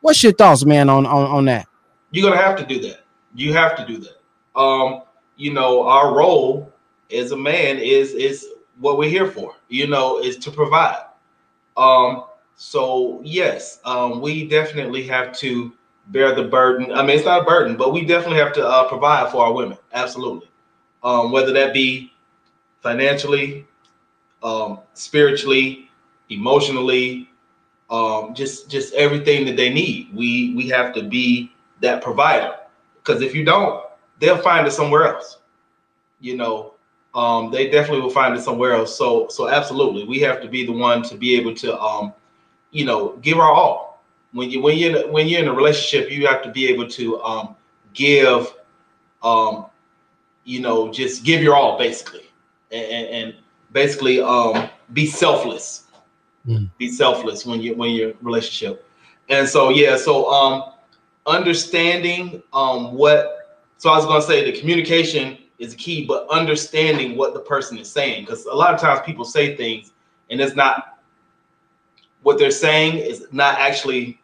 [0.00, 1.68] What's your thoughts, man, on on, on that?
[2.12, 3.00] You're gonna have to do that.
[3.34, 4.60] You have to do that.
[4.60, 5.02] Um,
[5.36, 6.72] you know, our role
[7.12, 8.46] as a man is is
[8.78, 9.56] what we're here for.
[9.68, 11.04] You know, is to provide.
[11.76, 15.72] Um, so yes, um, we definitely have to
[16.08, 16.92] bear the burden.
[16.92, 19.52] I mean, it's not a burden, but we definitely have to uh, provide for our
[19.52, 19.78] women.
[19.92, 20.48] Absolutely.
[21.02, 22.12] Um, whether that be
[22.82, 23.66] financially,
[24.42, 25.90] um, spiritually,
[26.28, 27.28] emotionally,
[27.90, 30.14] um, just just everything that they need.
[30.14, 32.56] We we have to be that provider
[33.02, 33.84] because if you don't,
[34.18, 35.38] they'll find it somewhere else.
[36.20, 36.74] You know,
[37.14, 38.96] um, they definitely will find it somewhere else.
[38.96, 42.14] So so absolutely, we have to be the one to be able to um,
[42.70, 44.02] you know give our all.
[44.32, 47.22] When you when you when you're in a relationship, you have to be able to
[47.22, 47.56] um,
[47.92, 48.54] give
[49.22, 49.66] um,
[50.44, 52.30] you know just give your all basically
[52.70, 53.34] and, and, and
[53.72, 55.84] basically um, be selfless
[56.78, 58.84] be selfless when you when you're in a relationship
[59.28, 60.71] and so yeah so um
[61.26, 67.16] understanding um what so i was going to say the communication is key, but understanding
[67.16, 68.24] what the person is saying.
[68.24, 69.92] Because a lot of times people say things
[70.28, 70.98] and it's not
[72.22, 74.20] what they're saying is not actually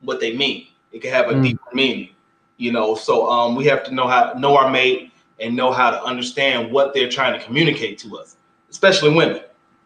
[0.00, 0.66] what they mean.
[0.92, 1.42] It can have a mm.
[1.44, 2.10] deeper meaning,
[2.56, 2.96] you know.
[2.96, 6.72] So um, we have to know how know our mate and know how to understand
[6.72, 8.36] what they're trying to communicate to us,
[8.70, 9.42] especially women,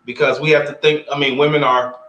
[0.06, 1.06] because we have to think.
[1.12, 2.00] I mean, women are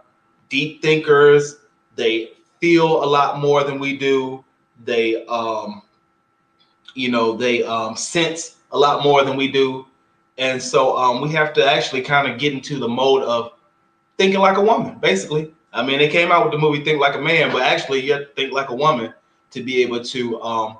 [0.48, 1.56] deep thinkers.
[1.96, 4.42] They feel a lot more than we do.
[4.84, 5.82] They, um,
[6.94, 9.86] you know, they um, sense a lot more than we do,
[10.38, 13.52] and so um, we have to actually kind of get into the mode of
[14.18, 15.52] thinking like a woman, basically.
[15.72, 18.12] I mean, they came out with the movie Think Like a Man, but actually you
[18.12, 19.12] have to think like a woman
[19.50, 20.78] to be able to um,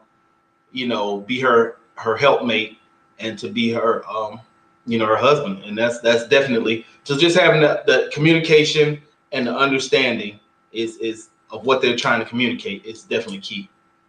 [0.72, 2.78] you know, be her her helpmate
[3.18, 4.40] and to be her um,
[4.86, 5.64] you know, her husband.
[5.64, 9.00] And that's that's definitely so just having the, the communication
[9.32, 10.40] and the understanding
[10.72, 13.68] is is of what they're trying to communicate is definitely key,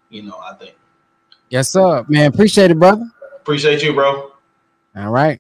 [0.10, 0.76] you know, I think.
[1.50, 2.06] Yes, sir.
[2.08, 3.10] Man, appreciate it, brother.
[3.36, 4.32] Appreciate you, bro.
[4.96, 5.40] All right.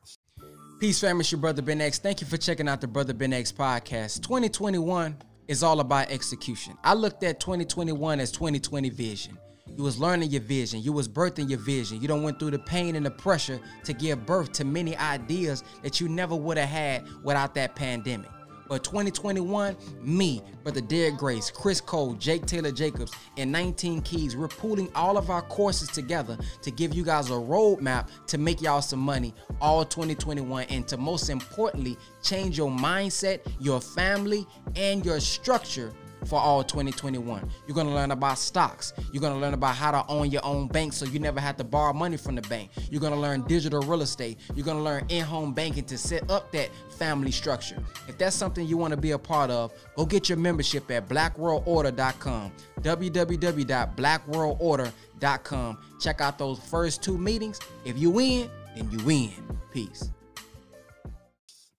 [0.80, 1.21] Peace, family.
[1.21, 1.99] It's your brother Ben X.
[1.99, 4.21] Thank you for checking out the Brother Ben X podcast.
[4.21, 6.77] 2021 is all about execution.
[6.84, 9.38] I looked at 2021 as 2020 vision.
[9.75, 10.82] You was learning your vision.
[10.82, 12.01] You was birthing your vision.
[12.01, 15.63] You don't went through the pain and the pressure to give birth to many ideas
[15.84, 18.30] that you never would have had without that pandemic.
[18.67, 24.47] But 2021, me, Brother Derek Grace, Chris Cole, Jake Taylor Jacobs, and 19 Keys, we're
[24.47, 28.82] pooling all of our courses together to give you guys a roadmap to make y'all
[28.82, 35.19] some money all 2021 and to most importantly, change your mindset, your family, and your
[35.19, 35.93] structure
[36.25, 37.49] for all 2021.
[37.67, 38.93] You're gonna learn about stocks.
[39.12, 41.63] You're gonna learn about how to own your own bank so you never have to
[41.63, 42.71] borrow money from the bank.
[42.89, 44.39] You're gonna learn digital real estate.
[44.56, 47.77] You're gonna learn in-home banking to set up that family structure.
[48.08, 51.08] If that's something you want to be a part of, go get your membership at
[51.08, 52.51] blackworldorder.com.
[52.82, 55.77] www.blackworldorder.com.
[55.99, 57.60] Check out those first two meetings.
[57.86, 59.32] If you win, then you win.
[59.71, 60.12] Peace.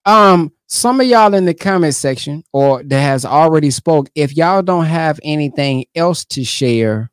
[0.05, 4.63] Um, some of y'all in the comment section or that has already spoke, if y'all
[4.63, 7.11] don't have anything else to share,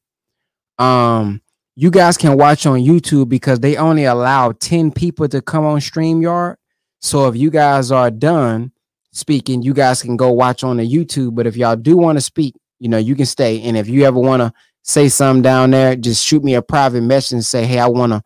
[0.77, 1.41] um,
[1.77, 5.79] you guys can watch on YouTube because they only allow 10 people to come on
[5.79, 6.57] StreamYard.
[6.99, 8.73] So if you guys are done
[9.13, 11.35] speaking, you guys can go watch on the YouTube.
[11.35, 13.61] But if y'all do want to speak, you know, you can stay.
[13.61, 17.01] And if you ever want to say something down there, just shoot me a private
[17.01, 18.21] message and say, hey, I want to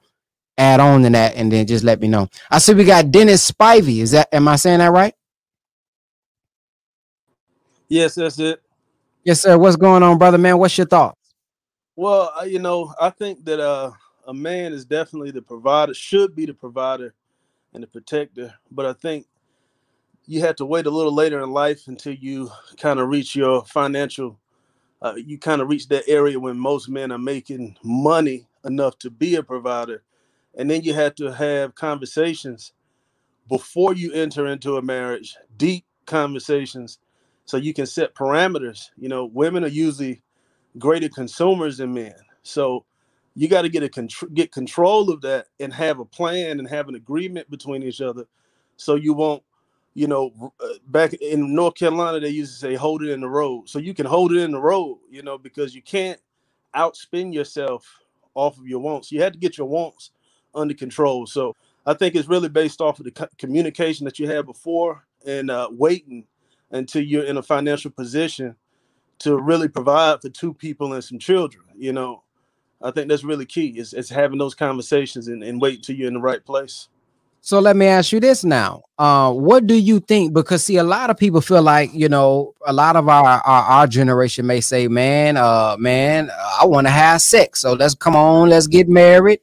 [0.58, 2.28] add on to that and then just let me know.
[2.50, 4.02] I see we got Dennis Spivey.
[4.02, 5.14] Is that am I saying that right?
[7.90, 8.62] Yes, that's it.
[9.24, 9.58] Yes, sir.
[9.58, 10.58] What's going on, brother man?
[10.58, 11.18] What's your thoughts?
[11.96, 13.92] Well, uh, you know, I think that uh,
[14.28, 17.14] a man is definitely the provider, should be the provider
[17.74, 19.26] and the protector, but I think
[20.26, 23.66] you have to wait a little later in life until you kind of reach your
[23.66, 24.40] financial
[25.02, 29.10] uh, you kind of reach that area when most men are making money enough to
[29.10, 30.04] be a provider
[30.56, 32.74] and then you have to have conversations
[33.48, 37.00] before you enter into a marriage, deep conversations,
[37.50, 38.90] so you can set parameters.
[38.98, 40.24] You know, women are usually
[40.80, 42.86] greater consumers than men, so
[43.36, 46.70] you got to get a contr- get control of that and have a plan and
[46.70, 48.26] have an agreement between each other,
[48.78, 49.44] so you won't.
[49.96, 53.30] You know, uh, back in North Carolina, they used to say "hold it in the
[53.30, 55.00] road," so you can hold it in the road.
[55.12, 56.20] You know, because you can't
[56.76, 58.00] outspend yourself
[58.36, 59.12] off of your wants.
[59.12, 60.12] You had to get your wants
[60.56, 61.28] under control.
[61.28, 61.56] So
[61.88, 65.52] I think it's really based off of the co- communication that you had before and
[65.52, 66.28] uh, waiting
[66.72, 68.56] until you're in a financial position
[69.20, 71.66] to really provide for two people and some children.
[71.78, 72.24] You know,
[72.82, 73.78] I think that's really key.
[73.78, 76.88] Is is having those conversations and, and wait till you're in the right place.
[77.42, 78.84] So let me ask you this now.
[78.98, 80.34] Uh, what do you think?
[80.34, 83.64] Because see, a lot of people feel like you know, a lot of our our,
[83.64, 86.30] our generation may say, "Man, uh, man,
[86.60, 89.40] I want to have sex, so let's come on, let's get married."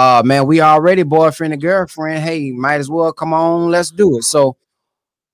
[0.00, 2.22] uh man, we already boyfriend and girlfriend.
[2.22, 4.24] Hey, might as well come on, let's do it.
[4.24, 4.56] So,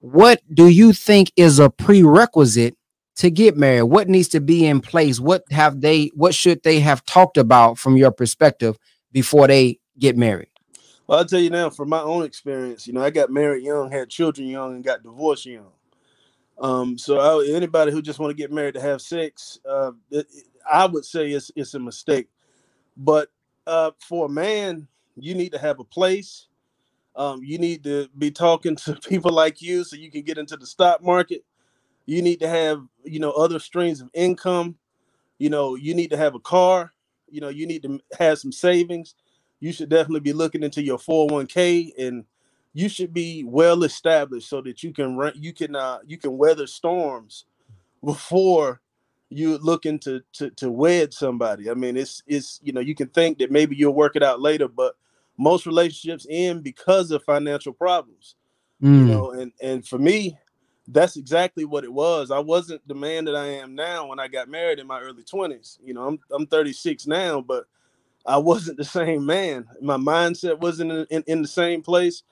[0.00, 2.76] what do you think is a prerequisite
[3.16, 3.84] to get married?
[3.84, 5.18] What needs to be in place?
[5.18, 8.76] What have they what should they have talked about from your perspective
[9.12, 10.48] before they get married?
[11.06, 13.90] Well, I'll tell you now, from my own experience, you know, I got married young,
[13.90, 15.70] had children young, and got divorced young.
[16.58, 20.26] Um, so I, anybody who just want to get married to have sex, uh, it,
[20.70, 22.28] I would say it's it's a mistake.
[22.96, 23.28] But
[23.66, 26.48] uh, for a man, you need to have a place.
[27.16, 30.56] Um, you need to be talking to people like you so you can get into
[30.56, 31.44] the stock market.
[32.06, 34.76] You need to have, you know, other streams of income.
[35.38, 36.92] You know, you need to have a car.
[37.30, 39.14] You know, you need to have some savings.
[39.60, 42.24] You should definitely be looking into your 401k and
[42.74, 46.36] you should be well established so that you can run, you can uh you can
[46.36, 47.46] weather storms
[48.04, 48.80] before
[49.30, 51.70] you're looking to to to wed somebody.
[51.70, 54.40] I mean, it's it's you know you can think that maybe you'll work it out
[54.40, 54.94] later, but
[55.38, 58.36] most relationships end because of financial problems.
[58.82, 58.98] Mm.
[58.98, 60.38] You know, and and for me,
[60.88, 62.30] that's exactly what it was.
[62.30, 65.22] I wasn't the man that I am now when I got married in my early
[65.22, 65.78] 20s.
[65.82, 67.66] You know, I'm I'm 36 now, but
[68.24, 69.66] I wasn't the same man.
[69.80, 72.22] My mindset wasn't in, in, in the same place.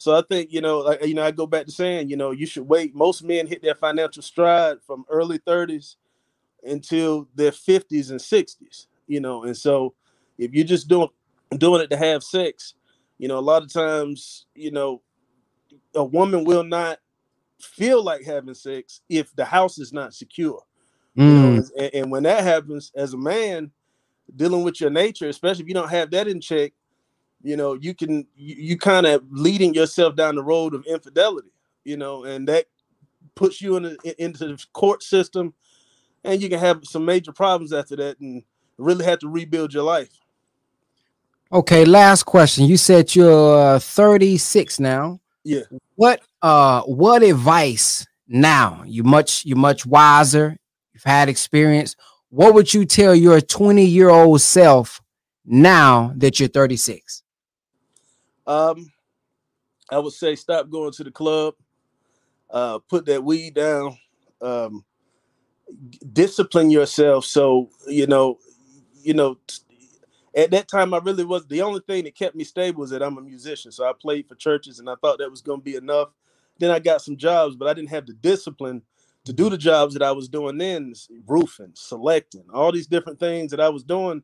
[0.00, 2.30] So I think, you know, like you know, I go back to saying, you know,
[2.30, 2.94] you should wait.
[2.94, 5.96] Most men hit their financial stride from early 30s
[6.62, 9.42] until their 50s and 60s, you know.
[9.42, 9.94] And so
[10.38, 11.08] if you're just doing
[11.56, 12.74] doing it to have sex,
[13.18, 15.02] you know, a lot of times, you know,
[15.94, 16.98] a woman will not
[17.60, 20.62] feel like having sex if the house is not secure.
[21.14, 21.70] You know, Mm.
[21.76, 23.72] and, and when that happens, as a man
[24.36, 26.72] dealing with your nature, especially if you don't have that in check,
[27.42, 31.50] you know, you can you, you kind of leading yourself down the road of infidelity,
[31.84, 32.66] you know, and that
[33.34, 35.54] puts you in the, into the court system,
[36.24, 38.42] and you can have some major problems after that, and
[38.76, 40.10] really have to rebuild your life.
[41.50, 42.66] Okay, last question.
[42.66, 45.18] You said you're uh, 36 now.
[45.44, 45.62] Yeah.
[45.94, 48.82] What uh what advice now?
[48.86, 50.58] You much you much wiser,
[50.92, 51.96] you've had experience.
[52.28, 55.00] What would you tell your 20-year-old self
[55.46, 57.22] now that you're 36?
[58.46, 58.92] Um,
[59.90, 61.54] I would say stop going to the club,
[62.50, 63.96] uh, put that weed down,
[64.42, 64.84] um,
[66.12, 67.24] discipline yourself.
[67.24, 68.38] So you know,
[69.02, 69.62] you know, t-
[70.38, 73.02] at that time I really was the only thing that kept me stable was that
[73.02, 73.72] I'm a musician.
[73.72, 76.10] So I played for churches, and I thought that was going to be enough.
[76.60, 78.82] Then I got some jobs, but I didn't have the discipline
[79.26, 80.94] to do the jobs that I was doing then,
[81.26, 84.22] roofing, selecting, all these different things that I was doing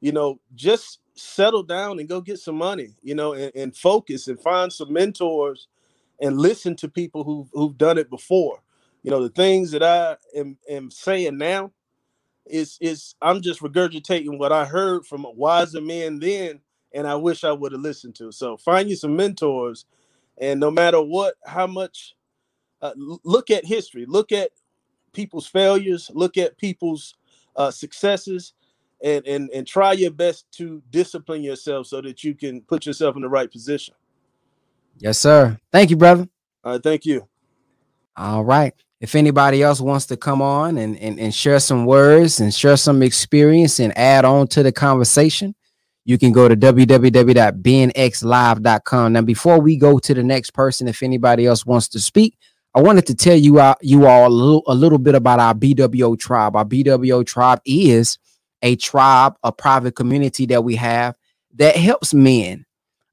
[0.00, 4.28] you know, just settle down and go get some money, you know, and, and focus
[4.28, 5.68] and find some mentors
[6.22, 8.60] and listen to people who've who've done it before.
[9.04, 11.72] You know, the things that I am, am saying now
[12.48, 16.60] is is I'm just regurgitating what I heard from a wiser men then,
[16.92, 18.32] and I wish I would have listened to.
[18.32, 19.86] So find you some mentors,
[20.38, 22.14] and no matter what, how much,
[22.82, 24.50] uh, look at history, look at
[25.12, 27.14] people's failures, look at people's
[27.56, 28.54] uh, successes,
[29.02, 33.16] and and and try your best to discipline yourself so that you can put yourself
[33.16, 33.94] in the right position.
[34.98, 35.58] Yes, sir.
[35.72, 36.28] Thank you, brother.
[36.64, 37.28] All right, thank you.
[38.16, 38.74] All right.
[39.00, 42.78] If anybody else wants to come on and, and, and share some words and share
[42.78, 45.54] some experience and add on to the conversation,
[46.06, 49.12] you can go to www.bnxlive.com.
[49.12, 52.38] Now, before we go to the next person, if anybody else wants to speak,
[52.74, 55.52] I wanted to tell you, uh, you all a little, a little bit about our
[55.54, 56.56] BWO tribe.
[56.56, 58.16] Our BWO tribe is
[58.62, 61.16] a tribe, a private community that we have
[61.56, 62.64] that helps men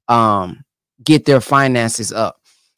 [0.08, 0.64] um,
[1.02, 2.36] get their finances up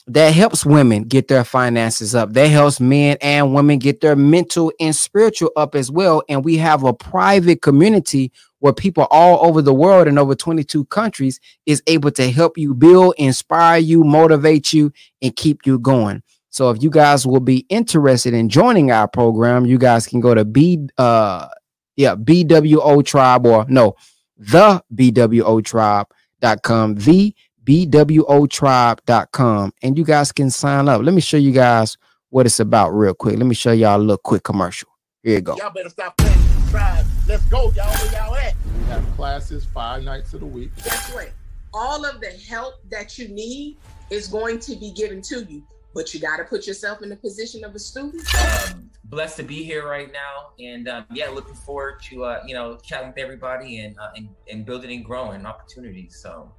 [0.08, 2.32] that helps women get their finances up.
[2.32, 6.22] That helps men and women get their mental and spiritual up as well.
[6.28, 8.30] And we have a private community
[8.60, 12.72] where people all over the world in over 22 countries is able to help you
[12.74, 16.22] build, inspire you, motivate you, and keep you going.
[16.50, 20.34] So if you guys will be interested in joining our program, you guys can go
[20.34, 21.48] to B uh
[21.96, 23.96] yeah, BWO tribe or no,
[24.36, 27.34] the BWO tribe.com, the
[27.66, 31.02] bwotribe.com and you guys can sign up.
[31.02, 31.96] Let me show you guys
[32.30, 33.36] what it's about real quick.
[33.36, 34.88] Let me show y'all a little quick commercial.
[35.22, 35.56] Here you go.
[35.56, 37.04] Y'all better stop playing with tribe.
[37.26, 37.92] Let's go, y'all.
[37.92, 38.54] Where y'all at?
[38.78, 40.70] We have classes five nights of the week.
[40.84, 41.32] guess what?
[41.74, 43.76] All of the help that you need
[44.10, 45.64] is going to be given to you,
[45.94, 48.22] but you got to put yourself in the position of a student.
[48.70, 52.54] um, blessed to be here right now, and um, yeah, looking forward to uh, you
[52.54, 56.18] know chatting with everybody and, uh, and and building and growing opportunities.
[56.22, 56.50] So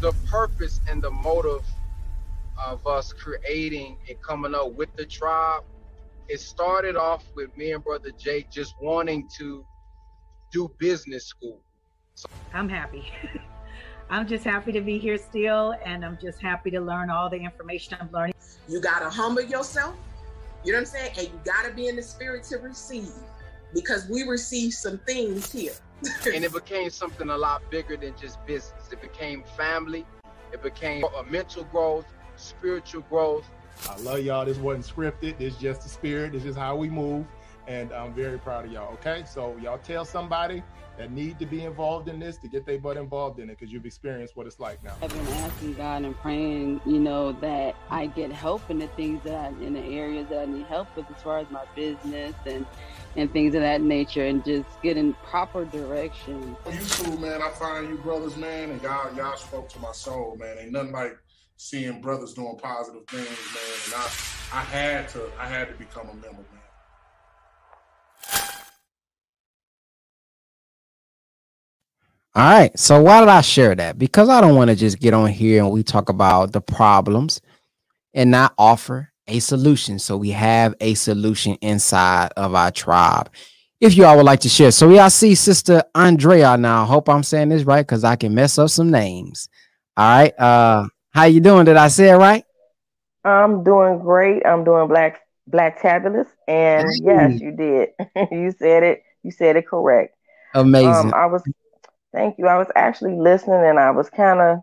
[0.00, 1.64] the purpose and the motive
[2.64, 5.62] of us creating and coming up with the tribe,
[6.28, 9.64] it started off with me and brother Jake just wanting to
[10.52, 11.62] do business school.
[12.52, 13.10] I'm happy.
[14.10, 17.36] I'm just happy to be here still, and I'm just happy to learn all the
[17.36, 18.34] information I'm learning.
[18.66, 19.94] You got to humble yourself.
[20.64, 21.10] You know what I'm saying?
[21.18, 23.12] And you got to be in the spirit to receive
[23.72, 25.72] because we received some things here.
[26.32, 28.92] and it became something a lot bigger than just business.
[28.92, 30.06] It became family.
[30.52, 32.06] It became a mental growth,
[32.36, 33.44] spiritual growth.
[33.88, 34.44] I love y'all.
[34.44, 35.38] This wasn't scripted.
[35.38, 36.32] This just the spirit.
[36.32, 37.26] This is how we move.
[37.66, 38.92] And I'm very proud of y'all.
[38.94, 39.24] Okay.
[39.26, 40.62] So y'all tell somebody
[40.98, 43.72] that need to be involved in this to get their butt involved in it because
[43.72, 44.94] you've experienced what it's like now.
[45.00, 49.22] I've been asking God and praying, you know, that I get help in the things
[49.24, 52.34] that I, in the areas that I need help with as far as my business
[52.46, 52.66] and
[53.18, 56.56] and things of that nature and just getting proper direction.
[56.70, 57.42] You cool, man.
[57.42, 60.56] I find you brothers, man, and y'all y'all spoke to my soul, man.
[60.58, 61.18] Ain't nothing like
[61.56, 63.78] seeing brothers doing positive things, man.
[63.86, 66.62] And I I had to I had to become a member, man.
[72.36, 72.78] All right.
[72.78, 73.98] So why did I share that?
[73.98, 77.40] Because I don't want to just get on here and we talk about the problems
[78.14, 79.98] and not offer a solution.
[79.98, 83.30] So we have a solution inside of our tribe.
[83.80, 84.72] If you all would like to share.
[84.72, 86.84] So we all see Sister Andrea now.
[86.84, 89.48] Hope I'm saying this right because I can mess up some names.
[89.96, 90.38] All right.
[90.38, 91.64] Uh how you doing?
[91.64, 92.44] Did I say it right?
[93.24, 94.44] I'm doing great.
[94.44, 96.28] I'm doing black black tabulous.
[96.46, 97.90] And yes, you did.
[98.32, 99.02] you said it.
[99.22, 100.14] You said it correct.
[100.54, 101.12] Amazing.
[101.12, 101.42] Um, I was
[102.12, 102.46] thank you.
[102.46, 104.58] I was actually listening and I was kind of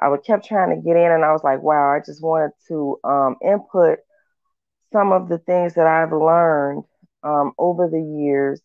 [0.00, 2.52] I would kept trying to get in and I was like, wow, I just wanted
[2.68, 3.98] to um, input
[4.92, 6.84] some of the things that I've learned
[7.22, 8.60] um, over the years.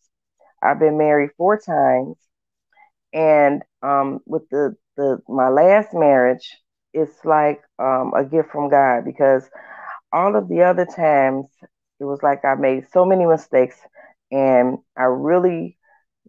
[0.63, 2.17] I've been married four times,
[3.13, 6.57] and um, with the the my last marriage,
[6.93, 9.49] it's like um, a gift from God because
[10.13, 11.45] all of the other times
[11.99, 13.77] it was like I made so many mistakes,
[14.31, 15.77] and I really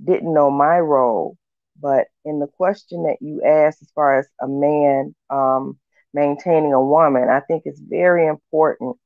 [0.03, 1.37] didn't know my role.
[1.83, 5.79] But in the question that you asked, as far as a man um,
[6.15, 8.97] maintaining a woman, I think it's very important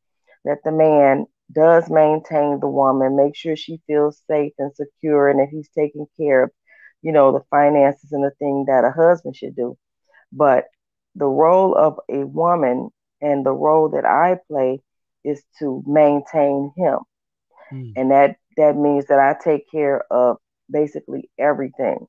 [0.45, 5.41] that the man does maintain the woman, make sure she feels safe and secure, and
[5.41, 6.51] that he's taking care of,
[7.01, 9.79] you know, the finances and the thing that a husband should do.
[10.31, 10.67] But
[11.15, 12.91] the role of a woman
[13.23, 14.83] and the role that I play
[15.25, 16.99] is to maintain him.
[17.73, 17.93] Mm.
[17.97, 20.37] And that that means that I take care of
[20.71, 22.07] basically everything.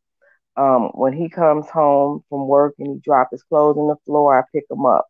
[0.57, 4.39] Um, when he comes home from work and he drops his clothes on the floor,
[4.39, 5.05] I pick him up.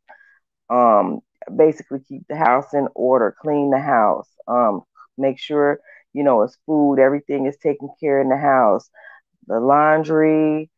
[0.69, 1.21] Um,
[1.55, 4.83] basically keep the house in order, clean the house, um,
[5.17, 5.79] make sure
[6.13, 8.89] you know it's food, everything is taken care in the house,
[9.47, 10.69] the laundry,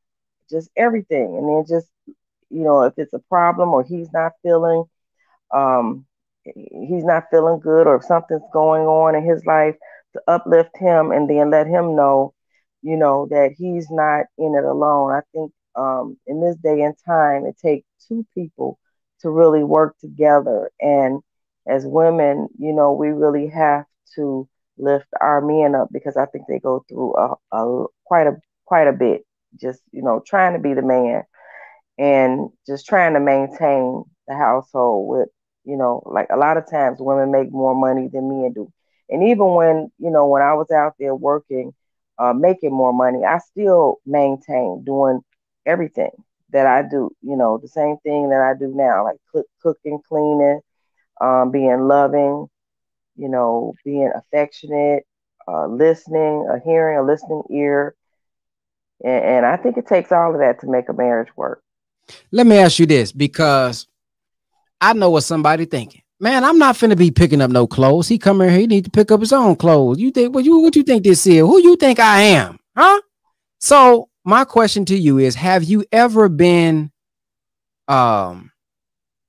[0.49, 1.87] just everything, and then just
[2.49, 4.83] you know if it's a problem or he's not feeling,
[5.53, 6.05] um,
[6.45, 9.75] he's not feeling good or if something's going on in his life,
[10.13, 12.33] to uplift him and then let him know,
[12.81, 15.11] you know that he's not in it alone.
[15.11, 18.79] I think um, in this day and time, it takes two people
[19.21, 20.71] to really work together.
[20.79, 21.21] And
[21.67, 26.45] as women, you know, we really have to lift our men up because I think
[26.47, 29.23] they go through a, a quite a quite a bit.
[29.59, 31.23] Just you know, trying to be the man
[31.97, 35.29] and just trying to maintain the household with
[35.65, 38.71] you know, like a lot of times women make more money than men do.
[39.09, 41.73] And even when you know when I was out there working,
[42.19, 45.21] uh, making more money, I still maintain doing
[45.65, 46.11] everything
[46.51, 49.99] that I do, you know, the same thing that I do now, like cook, cooking,
[50.07, 50.59] cleaning,
[51.21, 52.47] um, being loving,
[53.15, 55.03] you know, being affectionate,
[55.47, 57.95] uh, listening, a hearing, a listening ear.
[59.03, 61.61] And, and I think it takes all of that to make a marriage work.
[62.31, 63.87] Let me ask you this because
[64.81, 66.01] I know what somebody thinking.
[66.19, 68.09] Man, I'm not finna be picking up no clothes.
[68.09, 69.99] He come in here, he need to pick up his own clothes.
[69.99, 71.39] You think what you what you think this is?
[71.39, 72.59] Who you think I am?
[72.75, 73.01] Huh?
[73.59, 76.91] So my question to you is have you ever been
[77.87, 78.51] um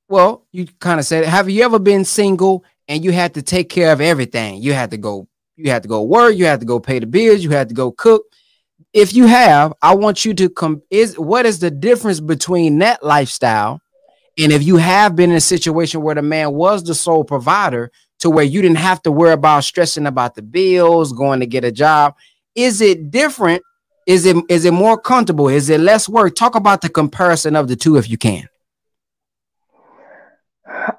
[0.09, 3.69] well you kind of said have you ever been single and you had to take
[3.71, 5.27] care of everything you had to go
[5.57, 7.75] you had to go work you had to go pay the bills you had to
[7.75, 8.23] go cook
[8.93, 13.03] if you have i want you to come is what is the difference between that
[13.03, 13.81] lifestyle
[14.41, 17.91] and if you have been in a situation where the man was the sole provider
[18.21, 21.65] to where you didn't have to worry about stressing about the bills going to get
[21.65, 22.15] a job
[22.55, 23.63] is it different
[24.07, 25.49] is it is it more comfortable?
[25.49, 26.35] Is it less work?
[26.35, 28.49] Talk about the comparison of the two if you can.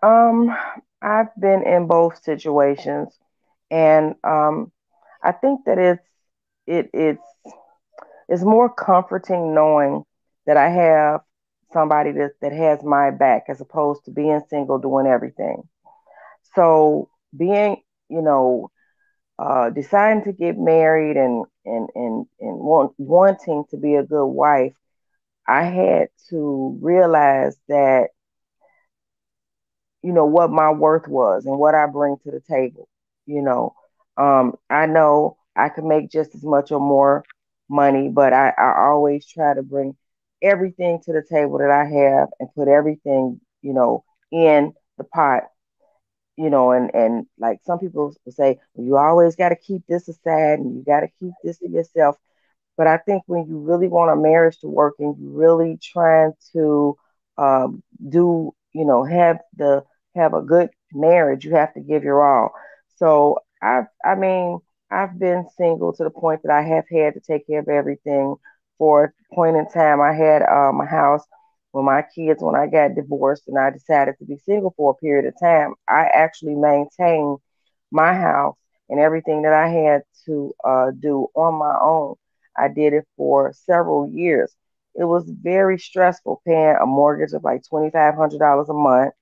[0.01, 0.55] Um,
[1.01, 3.09] I've been in both situations,
[3.69, 4.71] and um,
[5.21, 6.03] I think that it's
[6.67, 7.23] it it's
[8.29, 10.05] it's more comforting knowing
[10.45, 11.21] that I have
[11.73, 15.63] somebody that, that has my back as opposed to being single doing everything.
[16.55, 17.77] So being,
[18.09, 18.71] you know,
[19.39, 24.25] uh, deciding to get married and and and and want, wanting to be a good
[24.27, 24.73] wife,
[25.47, 28.09] I had to realize that
[30.03, 32.87] you know what my worth was and what I bring to the table.
[33.25, 33.73] You know,
[34.17, 37.23] um, I know I can make just as much or more
[37.69, 39.95] money, but I, I always try to bring
[40.41, 45.43] everything to the table that I have and put everything, you know, in the pot
[46.37, 50.07] you know, and and like some people will say, you always got to keep this
[50.07, 52.15] aside and you got to keep this to yourself.
[52.77, 56.33] But I think when you really want a marriage to work and you really trying
[56.53, 56.95] to
[57.37, 59.83] um, do, you know, have the
[60.15, 62.51] have a good marriage, you have to give your all.
[62.97, 64.59] So I, I mean,
[64.91, 68.35] I've been single to the point that I have had to take care of everything.
[68.81, 71.25] For a point in time, I had um, a house
[71.73, 74.95] with my kids, when I got divorced and I decided to be single for a
[74.95, 77.39] period of time, I actually maintained
[77.91, 78.57] my house
[78.89, 82.15] and everything that I had to uh, do on my own.
[82.57, 84.55] I did it for several years.
[84.95, 89.13] it was very stressful paying a mortgage of like twenty five hundred dollars a month,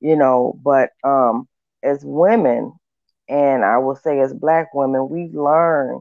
[0.00, 0.58] you know.
[0.62, 1.48] But um,
[1.82, 2.72] as women,
[3.28, 6.00] and I will say as black women, we learn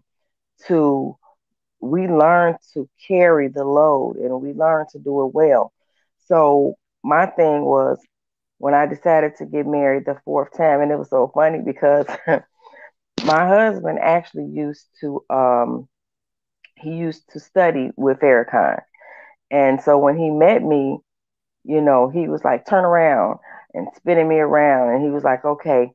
[0.67, 1.17] to
[1.83, 5.73] we learn to carry the load and we learn to do it well.
[6.27, 7.99] So my thing was
[8.59, 12.07] when I decided to get married the fourth time, and it was so funny because
[13.25, 15.87] my husband actually used to um
[16.77, 18.79] he used to study with Farrakhan.
[19.51, 20.99] And so when he met me,
[21.63, 23.39] you know, he was like, turn around
[23.73, 24.93] and spinning me around.
[24.93, 25.91] And he was like, okay,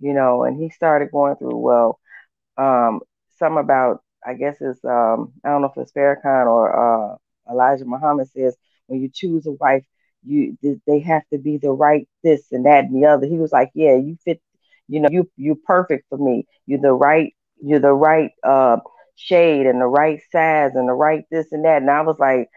[0.00, 1.98] you know, and he started going through, well,
[2.58, 3.00] um,
[3.38, 7.16] some about, I guess it's, um, I don't know if it's Farrakhan or uh,
[7.50, 8.56] Elijah Muhammad says,
[8.86, 9.84] when you choose a wife,
[10.22, 13.26] you they have to be the right this and that and the other.
[13.26, 14.40] He was like, yeah, you fit,
[14.88, 16.46] you know, you you perfect for me.
[16.66, 18.78] You're the right, you're the right uh,
[19.16, 21.80] shade and the right size and the right this and that.
[21.80, 22.48] And I was like,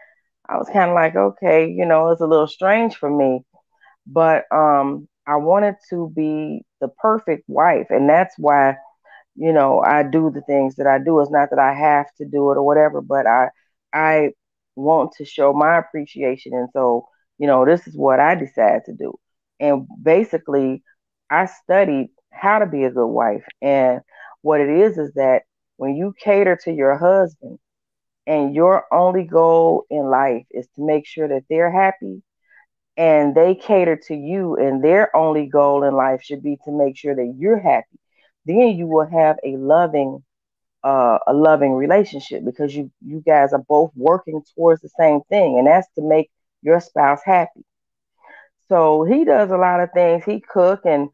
[0.48, 3.44] I was kind of like, okay, you know, it's a little strange for me,
[4.06, 8.76] but um, I wanted to be the perfect wife, and that's why,
[9.36, 11.20] you know, I do the things that I do.
[11.20, 13.48] It's not that I have to do it or whatever, but I
[13.92, 14.32] I
[14.76, 17.08] want to show my appreciation, and so
[17.38, 19.14] you know, this is what I decided to do.
[19.60, 20.82] And basically,
[21.30, 24.00] I studied how to be a good wife, and
[24.42, 25.42] what it is is that
[25.76, 27.58] when you cater to your husband
[28.26, 32.22] and your only goal in life is to make sure that they're happy
[32.96, 36.96] and they cater to you and their only goal in life should be to make
[36.96, 37.98] sure that you're happy
[38.46, 40.22] then you will have a loving
[40.82, 45.58] uh, a loving relationship because you you guys are both working towards the same thing
[45.58, 46.30] and that's to make
[46.62, 47.64] your spouse happy
[48.68, 51.08] so he does a lot of things he cook and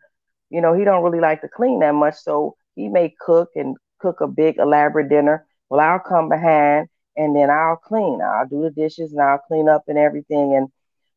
[0.51, 3.77] you know he don't really like to clean that much so he may cook and
[4.01, 8.21] cook a big elaborate dinner well i'll come behind and then I'll clean.
[8.23, 10.55] I'll do the dishes and I'll clean up and everything.
[10.57, 10.69] And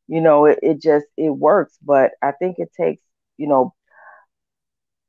[0.07, 1.77] you know, it, it just it works.
[1.81, 3.01] But I think it takes,
[3.37, 3.73] you know,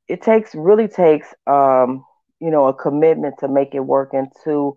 [0.09, 2.05] it takes really takes um,
[2.40, 4.76] you know, a commitment to make it work and to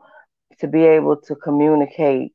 [0.60, 2.34] to be able to communicate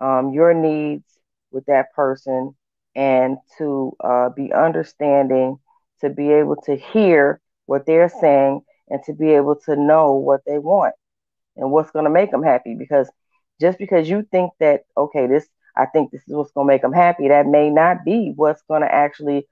[0.00, 1.04] um, your needs
[1.50, 2.54] with that person
[2.94, 5.58] and to uh, be understanding,
[6.00, 10.40] to be able to hear what they're saying and to be able to know what
[10.46, 10.94] they want
[11.56, 12.74] and what's going to make them happy.
[12.78, 13.10] Because
[13.60, 16.82] just because you think that okay this i think this is what's going to make
[16.82, 19.46] them happy that may not be what's going to actually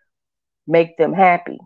[0.67, 1.59] make them happy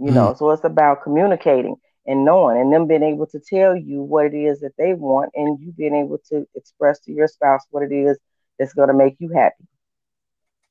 [0.00, 0.14] you mm.
[0.14, 1.76] know so it's about communicating
[2.06, 5.30] and knowing and them being able to tell you what it is that they want
[5.34, 8.18] and you being able to express to your spouse what it is
[8.58, 9.64] that's going to make you happy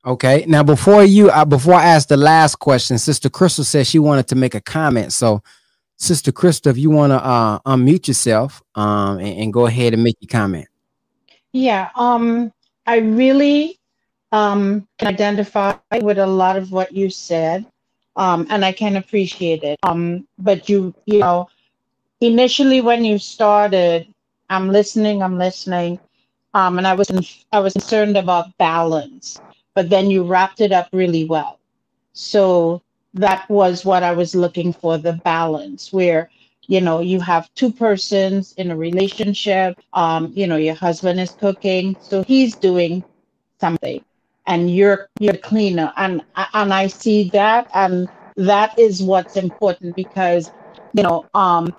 [0.05, 3.99] okay now before you uh, before i ask the last question sister crystal said she
[3.99, 5.41] wanted to make a comment so
[5.99, 10.01] Sister crystal if you want to uh, unmute yourself um, and, and, go ahead and
[10.01, 10.65] make your comment.
[11.51, 12.53] Yeah, um,
[12.86, 13.77] I really
[14.32, 17.65] um, can identify with a lot of what you said,
[18.20, 19.80] um, and I can appreciate it.
[19.84, 21.49] Um, but you, you know,
[22.22, 24.07] initially when you started,
[24.49, 25.99] I'm listening, I'm listening,
[26.53, 27.09] um, and I was
[27.51, 29.39] I was concerned about balance,
[29.76, 31.59] but then you wrapped it up really well.
[32.13, 32.82] So
[33.15, 36.30] that was what I was looking for the balance where
[36.67, 41.32] you know you have two persons in a relationship um you know your husband is
[41.32, 43.03] cooking so he's doing
[43.59, 44.03] something
[44.50, 45.93] and you're you're cleaner.
[45.97, 46.24] And
[46.54, 50.52] and I see that and that is what's important because
[50.93, 51.76] you know um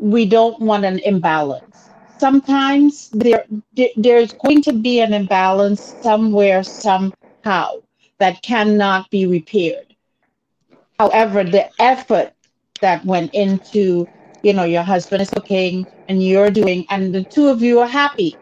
[0.00, 1.90] we don't want an imbalance.
[2.18, 3.44] Sometimes there
[3.96, 7.82] there's going to be an imbalance somewhere somehow
[8.18, 9.94] that cannot be repaired.
[10.98, 12.32] However, the effort
[12.80, 14.08] that went into,
[14.42, 17.88] you know, your husband is cooking and you're doing, and the two of you are
[17.88, 18.40] happy,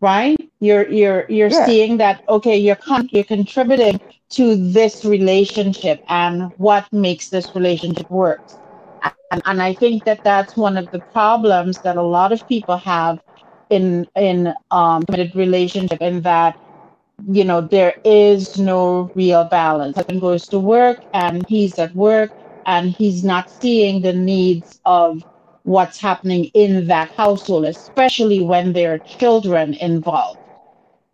[0.00, 0.36] right?
[0.60, 1.66] You're you're you're yeah.
[1.66, 8.10] seeing that okay, you're con- you're contributing to this relationship and what makes this relationship
[8.10, 8.42] work.
[9.30, 12.76] And, and I think that that's one of the problems that a lot of people
[12.78, 13.20] have
[13.70, 16.56] in in um committed relationship in that
[17.26, 19.96] you know, there is no real balance.
[19.96, 22.32] Husband goes to work and he's at work
[22.66, 25.22] and he's not seeing the needs of
[25.64, 30.40] what's happening in that household, especially when there are children involved,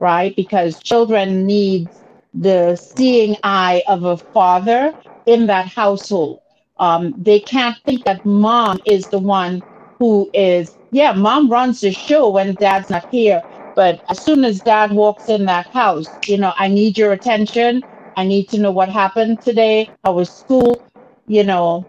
[0.01, 0.34] right?
[0.36, 1.90] Because children need
[2.34, 4.94] the seeing eye of a father
[5.26, 6.40] in that household.
[6.78, 9.64] Um, they can't think that mom is the one
[9.99, 13.42] who is, yeah, mom runs the show when dad's not here,
[13.74, 17.84] but as soon as dad walks in that house, you know, I need your attention.
[18.16, 19.92] I need to know what happened today.
[20.05, 20.84] How was school?
[21.26, 21.88] You know,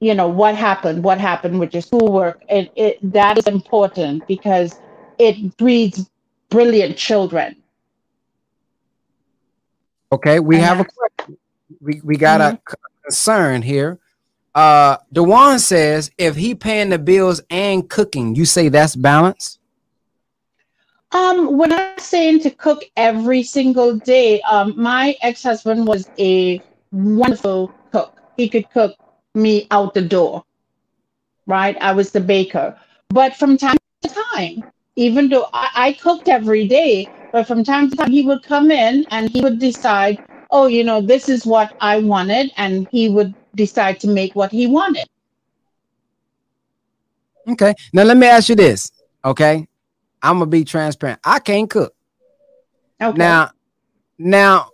[0.00, 1.02] you know what happened.
[1.04, 2.42] What happened with your schoolwork?
[2.48, 4.78] It, it that is important because
[5.18, 6.08] it breeds
[6.50, 7.56] brilliant children.
[10.12, 11.38] Okay, we And have a question.
[11.80, 12.54] We we got Mhm.
[12.54, 12.58] a
[13.04, 13.98] concern here.
[14.54, 19.58] Uh Dewan says if he paying the bills and cooking, you say that's balance?
[21.12, 27.72] Um, when I'm saying to cook every single day, um, my ex-husband was a wonderful
[27.92, 28.20] cook.
[28.36, 28.94] He could cook
[29.34, 30.44] me out the door,
[31.46, 31.76] right?
[31.80, 32.78] I was the baker.
[33.10, 34.64] But from time to time,
[34.96, 38.70] even though I, I cooked every day, but from time to time he would come
[38.70, 43.08] in and he would decide, oh, you know, this is what I wanted, and he
[43.08, 45.06] would decide to make what he wanted.
[47.48, 47.74] Okay.
[47.92, 48.92] Now let me ask you this.
[49.24, 49.66] Okay.
[50.22, 51.20] I'm gonna be transparent.
[51.24, 51.94] I can't cook.
[53.00, 53.16] Okay.
[53.16, 53.50] Now,
[54.18, 54.70] now,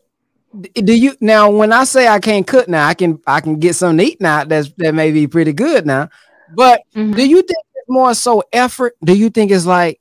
[0.60, 3.74] do you now when I say I can't cook now, I can I can get
[3.74, 6.08] something to eat now that's that may be pretty good now.
[6.48, 7.12] But Mm-hmm.
[7.12, 8.94] do you think it's more so effort?
[9.04, 10.00] Do you think it's like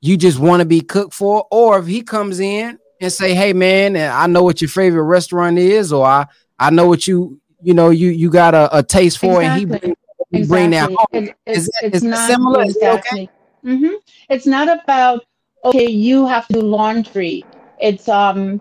[0.00, 3.52] you just want to be cooked for, or if he comes in and say, "Hey,
[3.52, 6.26] man, I know what your favorite restaurant is," or "I
[6.58, 9.64] I know what you you know you you got a, a taste for," and he
[9.64, 9.94] bring,
[10.32, 10.96] he bring that Exactly.
[11.12, 11.24] home.
[11.28, 12.64] It- Is it- that- it's is not similar?
[12.64, 13.22] Is that okay?
[13.22, 13.30] exactly.
[13.62, 13.94] hmm
[14.28, 15.24] It's not about
[15.64, 17.44] okay, you have to do laundry.
[17.80, 18.60] It's um,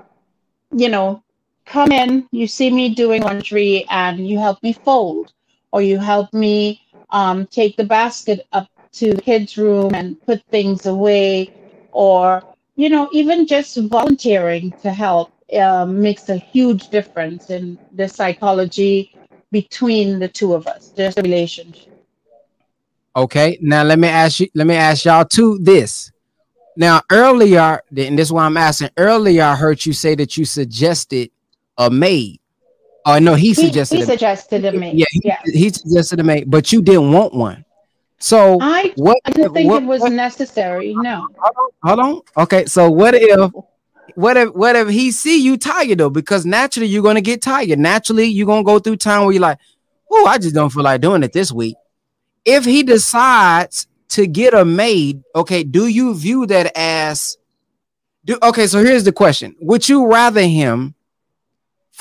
[0.71, 1.22] you know,
[1.65, 5.33] come in, you see me doing laundry, and you help me fold,
[5.71, 10.41] or you help me um take the basket up to the kids' room and put
[10.51, 11.51] things away,
[11.91, 12.43] or
[12.75, 19.15] you know, even just volunteering to help um, makes a huge difference in the psychology
[19.51, 21.93] between the two of us, just a relationship.
[23.15, 26.11] Okay, now let me ask you, let me ask y'all too this.
[26.75, 30.45] Now, earlier, and this is why I'm asking, earlier I heard you say that you
[30.45, 31.29] suggested
[31.77, 32.39] a maid.
[33.05, 34.97] Oh no, he He, suggested he a suggested a maid.
[34.97, 35.39] Yeah, he, yeah.
[35.45, 37.65] he suggested a maid, but you didn't want one.
[38.19, 40.93] So I, what I didn't think what, it was what- necessary.
[40.95, 41.27] No.
[41.83, 42.21] hold on.
[42.37, 43.51] Okay, so what if
[44.15, 46.09] what if what if he see you tired though?
[46.09, 47.77] Because naturally you're gonna get tired.
[47.79, 49.57] Naturally, you're gonna go through time where you're like,
[50.09, 51.75] oh, I just don't feel like doing it this week.
[52.45, 57.37] If he decides to get a maid, okay, do you view that as
[58.23, 58.67] do okay?
[58.67, 60.93] So here's the question: Would you rather him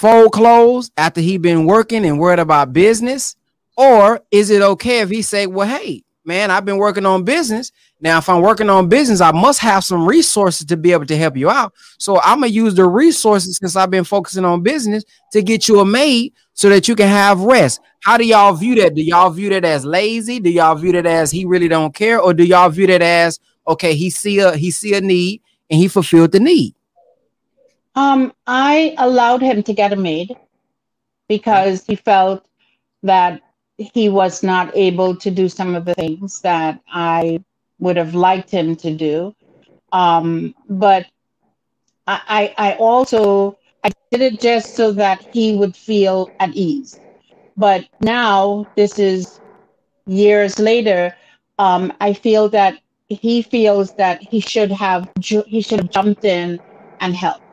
[0.03, 3.37] fold clothes after he been working and worried about business,
[3.77, 7.71] or is it okay if he say, "Well, hey, man, I've been working on business.
[8.01, 11.17] Now, if I'm working on business, I must have some resources to be able to
[11.17, 11.73] help you out.
[11.99, 15.79] So I'm gonna use the resources since I've been focusing on business to get you
[15.79, 17.81] a maid so that you can have rest.
[18.01, 18.97] How do y'all view that?
[18.97, 20.41] Do y'all view that as lazy?
[20.41, 23.39] Do y'all view that as he really don't care, or do y'all view that as
[23.69, 26.75] okay, he see a he see a need and he fulfilled the need?
[27.95, 30.36] Um, I allowed him to get a maid
[31.28, 32.47] because he felt
[33.03, 33.40] that
[33.76, 37.40] he was not able to do some of the things that I
[37.78, 39.34] would have liked him to do.
[39.93, 41.07] Um, but
[42.07, 47.01] I, I, also I did it just so that he would feel at ease.
[47.57, 49.40] But now this is
[50.07, 51.14] years later.
[51.59, 52.78] Um, I feel that
[53.09, 56.61] he feels that he should have he should have jumped in
[57.01, 57.52] and helped.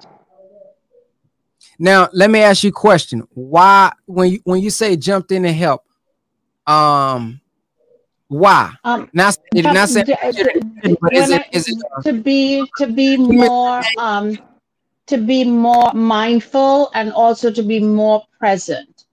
[1.79, 3.23] Now, let me ask you a question.
[3.33, 5.83] Why, when you when you say jumped in and help,
[6.67, 7.41] um,
[8.27, 8.73] why?
[8.83, 12.01] Um, not Jump- not saying, d- d- but is when it I- is it uh,
[12.03, 14.39] to be to be more um
[15.07, 19.05] to be more mindful and also to be more present.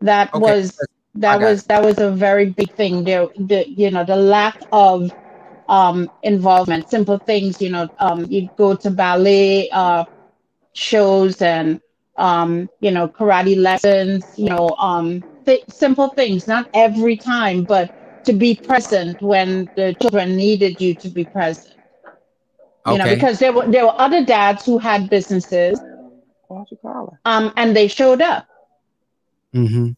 [0.00, 3.04] That Okay, was that was that was a very big thing.
[3.04, 5.12] There the you know the lack of
[5.68, 6.88] um involvement.
[6.88, 10.04] Simple things you know um you go to ballet uh
[10.74, 11.80] shows and
[12.20, 17.92] um you know karate lessons you know um th- simple things not every time but
[18.24, 21.74] to be present when the children needed you to be present
[22.68, 22.86] Okay.
[22.86, 25.80] you know because there were there were other dads who had businesses
[26.48, 27.18] Why you call her?
[27.24, 28.46] um and they showed up
[29.54, 29.90] mm-hmm.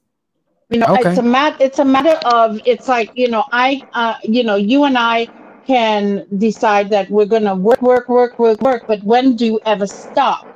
[0.71, 1.01] you know Okay.
[1.01, 4.57] it's a mat it's a matter of it's like you know i uh you know
[4.57, 5.29] you and i
[5.67, 9.87] can decide that we're gonna work work work work work but when do you ever
[9.87, 10.47] stop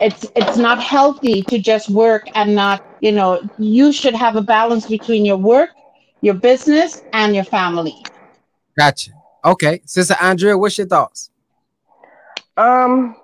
[0.00, 4.42] it's it's not healthy to just work and not you know you should have a
[4.42, 5.70] balance between your work
[6.22, 7.94] your business and your family
[8.76, 9.12] Gotcha.
[9.44, 11.30] Okay, Sister Andrea, what's your thoughts?
[12.56, 13.16] Um,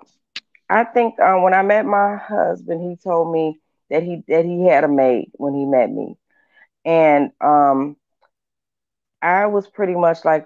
[0.69, 3.59] I think uh, when I met my husband, he told me
[3.89, 6.17] that he that he had a maid when he met me,
[6.85, 7.97] and um,
[9.21, 10.45] I was pretty much like,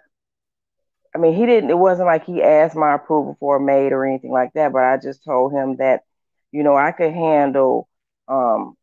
[1.16, 1.70] I mean, he didn't.
[1.70, 4.74] It wasn't like he asked my approval for a maid or anything like that.
[4.74, 6.04] But I just told him that,
[6.52, 7.88] you know, I could handle
[8.28, 8.76] um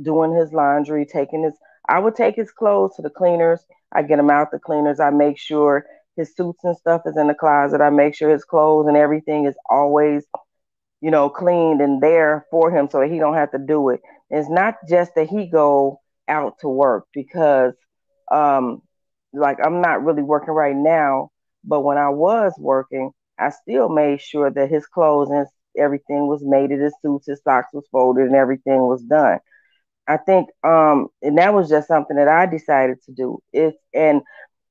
[0.00, 1.54] doing his laundry, taking his.
[1.88, 3.64] I would take his clothes to the cleaners.
[3.92, 5.00] I get him out the cleaners.
[5.00, 5.86] I make sure
[6.16, 7.80] his suits and stuff is in the closet.
[7.80, 10.26] I make sure his clothes and everything is always,
[11.00, 14.00] you know, cleaned and there for him so he don't have to do it.
[14.30, 17.74] It's not just that he go out to work because
[18.32, 18.82] um
[19.32, 21.30] like I'm not really working right now,
[21.64, 25.46] but when I was working, I still made sure that his clothes and
[25.78, 29.38] everything was made, his suits, his socks was folded, and everything was done.
[30.08, 33.40] I think, um, and that was just something that I decided to do.
[33.52, 34.22] It and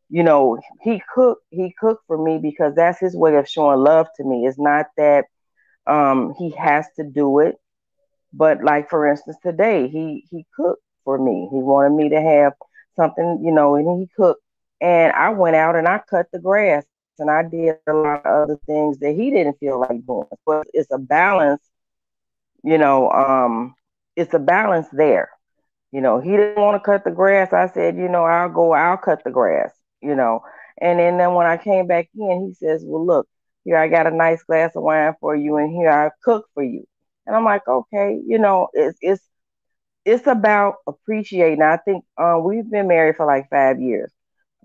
[0.10, 4.08] you know he cooked he cooked for me because that's his way of showing love
[4.18, 4.46] to me.
[4.46, 5.26] It's not that
[5.88, 7.56] um, he has to do it,
[8.34, 11.48] but like for instance today he he cooked for me.
[11.52, 12.54] He wanted me to have
[12.96, 14.42] something, you know, and he cooked,
[14.82, 16.86] and I went out and I cut the grass
[17.20, 20.28] and I did a lot of other things that he didn't feel like doing.
[20.46, 21.62] But it's a balance,
[22.64, 23.10] you know.
[23.12, 23.76] Um,
[24.16, 25.30] it's a balance there.
[25.92, 27.54] You know, he didn't want to cut the grass.
[27.54, 30.42] I said, you know, I'll go, I'll cut the grass, you know.
[30.80, 33.28] And then, then when I came back in, he says, Well, look,
[33.64, 36.64] here I got a nice glass of wine for you, and here I cook for
[36.64, 36.86] you.
[37.26, 39.24] And I'm like, okay, you know, it's it's
[40.06, 41.62] it's about appreciating.
[41.62, 44.12] I think uh, we've been married for like five years,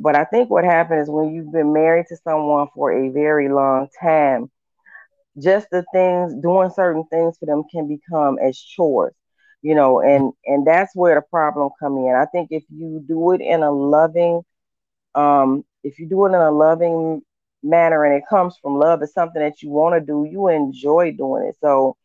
[0.02, 3.88] but I think what happens when you've been married to someone for a very long
[4.00, 4.50] time,
[5.42, 9.14] just the things doing certain things for them can become as chores
[9.62, 12.14] you know and and that's where the problem come in.
[12.14, 14.42] I think if you do it in a loving
[15.14, 17.22] um if you do it in a loving
[17.62, 21.12] manner and it comes from love it's something that you want to do you enjoy
[21.12, 21.56] doing it.
[21.60, 21.96] So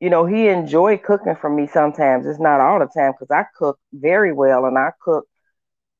[0.00, 2.26] you know he enjoyed cooking for me sometimes.
[2.26, 5.27] It's not all the time because i cook very well and i cook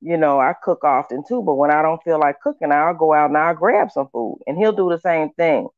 [0.01, 3.13] you know i cook often too but when i don't feel like cooking i'll go
[3.13, 5.69] out and i'll grab some food and he'll do the same thing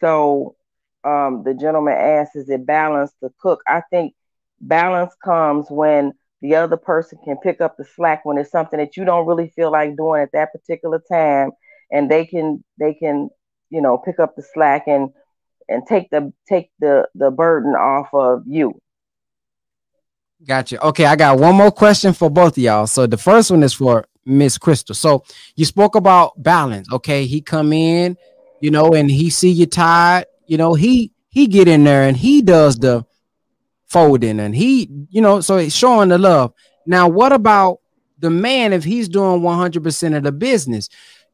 [0.00, 0.56] so
[1.04, 3.60] um, the gentleman asked, is it balance to cook?
[3.68, 4.14] I think
[4.60, 8.96] balance comes when the other person can pick up the slack when it's something that
[8.96, 11.50] you don't really feel like doing at that particular time,
[11.90, 13.30] and they can they can
[13.70, 15.10] you know pick up the slack and
[15.68, 18.74] and take the take the the burden off of you.
[20.46, 20.84] Gotcha.
[20.86, 22.86] Okay, I got one more question for both of y'all.
[22.86, 24.94] So the first one is for Miss Crystal.
[24.94, 25.24] So
[25.56, 26.86] you spoke about balance.
[26.92, 28.16] Okay, he come in,
[28.60, 32.16] you know, and he see you tired you know, he he get in there and
[32.16, 33.04] he does the
[33.86, 36.52] folding and he, you know, so it's showing the love.
[36.86, 37.80] Now, what about
[38.18, 40.88] the man if he's doing 100% of the business?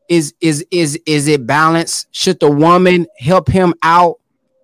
[0.09, 2.09] Is is is is it balanced?
[2.11, 4.17] Should the woman help him out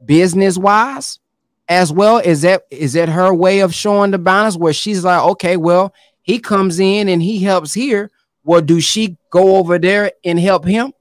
[0.04, 1.20] business wise
[1.68, 2.18] as well?
[2.18, 5.92] Is that is that her way of showing the balance where she's like, okay, well,
[6.22, 8.10] he comes in and he helps here.
[8.44, 10.92] Well, do she go over there and help him?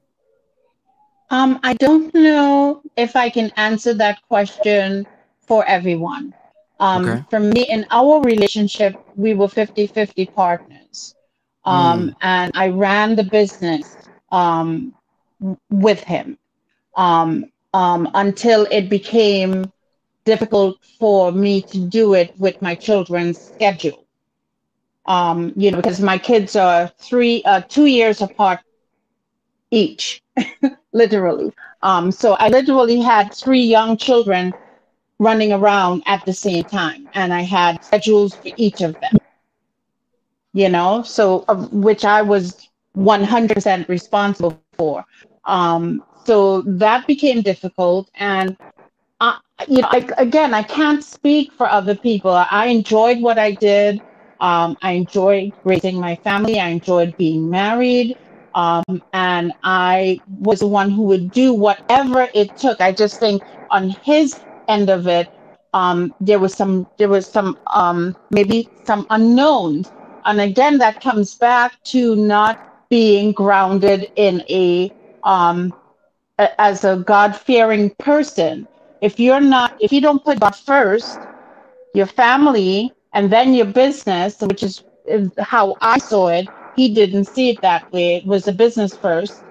[1.30, 5.06] Um, I don't know if I can answer that question
[5.40, 6.34] for everyone.
[6.78, 7.24] Um, okay.
[7.30, 11.14] For me, in our relationship, we were 50 50 partners.
[11.64, 12.16] Um, mm.
[12.22, 13.96] And I ran the business
[14.30, 14.94] um,
[15.70, 16.38] with him
[16.96, 19.72] um, um, until it became
[20.26, 24.06] difficult for me to do it with my children's schedule.
[25.06, 28.60] Um, you know, because my kids are three, uh, two years apart
[29.70, 30.22] each,
[30.92, 31.52] literally.
[31.82, 34.54] Um, so I literally had three young children
[35.18, 39.16] running around at the same time, and I had schedules for each of them.
[40.52, 45.04] You know, so uh, which I was 100% responsible for.
[45.44, 48.56] Um, so that became difficult, and
[49.20, 49.38] I,
[49.68, 52.32] you know, I, again, I can't speak for other people.
[52.32, 54.02] I enjoyed what I did.
[54.40, 56.60] Um, I enjoyed raising my family.
[56.60, 58.16] I enjoyed being married.
[58.54, 62.80] Um, and I was the one who would do whatever it took.
[62.80, 65.28] I just think on his end of it,
[65.72, 69.92] um, there was some, there was some, um, maybe some unknowns.
[70.24, 74.92] And again, that comes back to not being grounded in a,
[75.22, 75.74] um,
[76.38, 78.68] a as a God-fearing person.
[79.00, 81.18] If you're not, if you don't put God first,
[81.94, 84.82] your family, and then your business, which is,
[85.38, 88.16] how I saw it, he didn't see it that way.
[88.16, 89.42] It was a business first,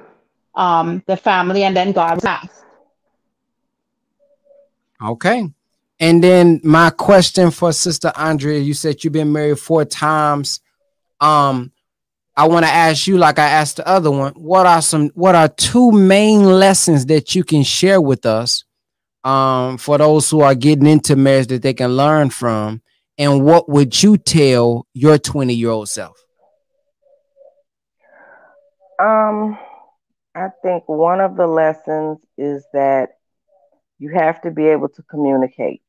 [0.55, 2.65] um, the family, and then God last.
[5.01, 5.49] Okay.
[5.99, 10.59] And then my question for Sister Andrea, you said you've been married four times.
[11.21, 11.71] Um,
[12.35, 15.35] I want to ask you, like I asked the other one, what are some what
[15.35, 18.65] are two main lessons that you can share with us
[19.25, 22.81] um for those who are getting into marriage that they can learn from?
[23.17, 26.21] And what would you tell your 20 year old self?
[28.99, 29.57] Um,
[30.33, 33.09] I think one of the lessons is that
[33.99, 35.81] you have to be able to communicate.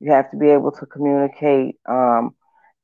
[0.00, 1.76] You have to be able to communicate.
[1.86, 2.34] Um,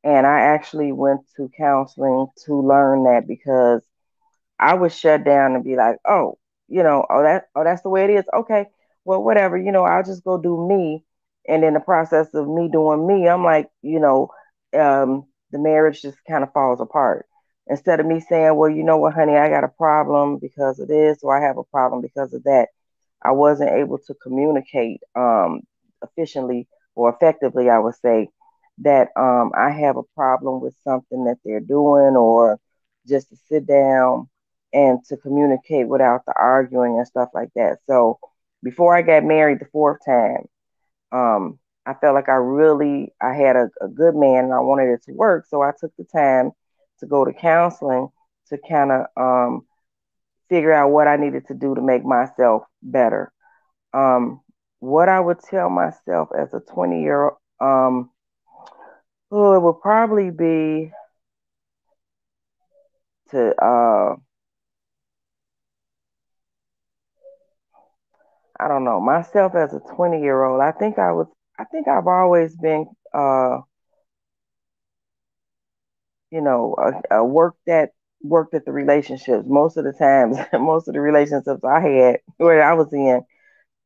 [0.05, 3.83] and I actually went to counseling to learn that because
[4.59, 6.39] I would shut down and be like, oh,
[6.69, 8.25] you know, oh that oh that's the way it is.
[8.33, 8.67] Okay,
[9.11, 11.05] well whatever, you know, I'll just go do me.
[11.49, 14.31] And in the process of me doing me, I'm like, you know,
[14.79, 17.27] um, the marriage just kind of falls apart.
[17.67, 20.87] Instead of me saying, well, you know what, honey, I got a problem because of
[20.87, 22.69] this, or I have a problem because of that,
[23.23, 25.63] I wasn't able to communicate um,
[26.05, 28.29] efficiently or effectively, I would say,
[28.79, 32.59] that um, I have a problem with something that they're doing, or
[33.09, 34.29] just to sit down
[34.73, 37.79] and to communicate without the arguing and stuff like that.
[37.87, 38.19] So
[38.63, 40.47] before I got married the fourth time,
[41.13, 44.93] um, I felt like I really I had a, a good man and I wanted
[44.93, 45.47] it to work.
[45.47, 46.53] So I took the time
[47.01, 48.09] to go to counseling
[48.49, 49.67] to kind of um,
[50.49, 53.33] figure out what I needed to do to make myself better.
[53.95, 54.41] Um,
[54.81, 58.11] what I would tell myself as a 20 year old, um,
[59.31, 60.93] oh, it would probably be
[63.31, 64.17] to uh,
[68.61, 70.61] I don't know myself as a 20 year old.
[70.61, 73.59] I think I was I think I've always been uh,
[76.31, 76.75] you know
[77.11, 77.91] a, a work that
[78.23, 82.63] worked at the relationships most of the times most of the relationships I had where
[82.63, 83.23] I was in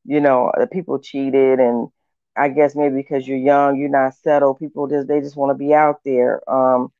[0.05, 1.89] you know the people cheated and
[2.37, 5.55] I guess maybe because you're young you're not settled people just they just want to
[5.63, 6.91] be out there um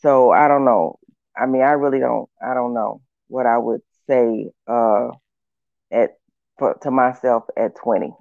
[0.00, 0.98] so I don't know
[1.36, 5.08] I mean I really don't I don't know what I would say uh
[5.92, 6.12] at
[6.60, 8.14] for, to myself at 20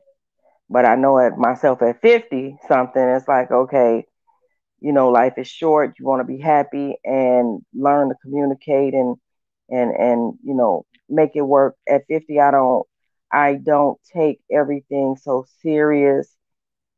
[0.71, 4.05] but I know at myself at 50 something it's like okay
[4.81, 9.17] you know life is short you want to be happy and learn to communicate and
[9.69, 11.75] and and you know make it work.
[11.89, 12.85] At 50 i don't
[13.31, 16.35] i don't take everything so serious.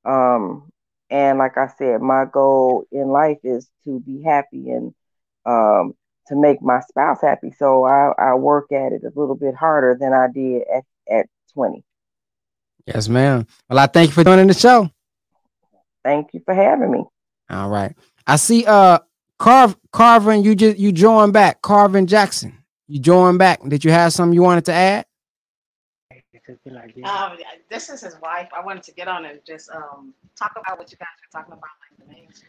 [0.06, 0.70] Um
[1.10, 4.94] and like i said my goal in life is to be happy and
[5.46, 5.94] um
[6.32, 9.98] to make my spouse happy so i i work at it a little bit harder
[10.00, 11.84] than i did at at 20
[12.88, 14.90] yes ma'am well i thank you for joining the show
[16.04, 17.04] thank you for having me
[17.52, 17.96] all right.
[18.26, 19.00] I see uh
[19.38, 21.62] Carv Carvin, you just you joined back.
[21.62, 22.58] Carvin Jackson.
[22.88, 23.62] You joined back.
[23.68, 25.06] Did you have something you wanted to add?
[27.04, 27.38] Um,
[27.70, 28.50] this is his wife.
[28.56, 31.54] I wanted to get on and just um talk about what you guys were talking
[31.54, 32.44] about, like the names.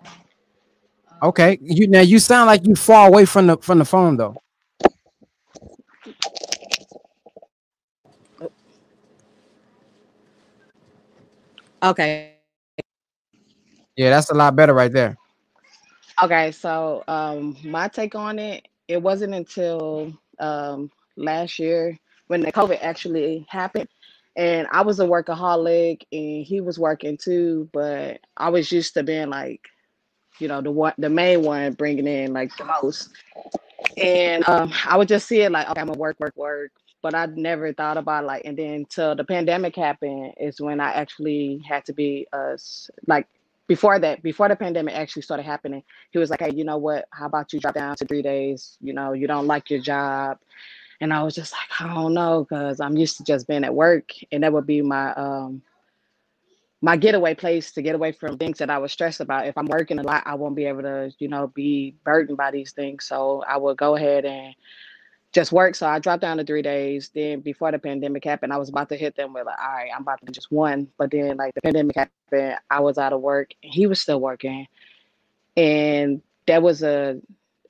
[1.23, 1.59] Okay.
[1.63, 4.37] You now you sound like you far away from the from the phone though.
[11.83, 12.33] Okay.
[13.97, 15.17] Yeah, that's a lot better right there.
[16.23, 21.99] Okay, so um, my take on it, it wasn't until um, last year
[22.29, 23.89] when the COVID actually happened,
[24.37, 29.03] and I was a workaholic, and he was working too, but I was used to
[29.03, 29.61] being like,
[30.39, 33.11] you know, the one, the main one bringing in like the most,
[33.97, 36.73] and um, I would just see it like, okay, I'm gonna work, work, work,
[37.03, 40.93] but I never thought about like, and then till the pandemic happened is when I
[40.93, 42.57] actually had to be uh
[43.07, 43.27] like
[43.69, 47.07] before that, before the pandemic actually started happening, he was like, Hey, you know what?
[47.11, 48.77] How about you drop down to three days?
[48.81, 50.39] You know, you don't like your job.
[51.01, 53.75] And I was just like, I don't know, because I'm used to just being at
[53.75, 54.11] work.
[54.31, 55.63] And that would be my um
[56.85, 59.47] my getaway place to get away from things that I was stressed about.
[59.47, 62.51] If I'm working a lot, I won't be able to, you know, be burdened by
[62.51, 63.05] these things.
[63.05, 64.53] So I would go ahead and
[65.31, 65.77] just work.
[65.77, 67.11] So I dropped down to three days.
[67.15, 69.91] Then before the pandemic happened, I was about to hit them with like, all right,
[69.95, 70.89] I'm about to just one.
[70.99, 74.21] But then like the pandemic happened, I was out of work and he was still
[74.21, 74.67] working.
[75.57, 77.21] And that was a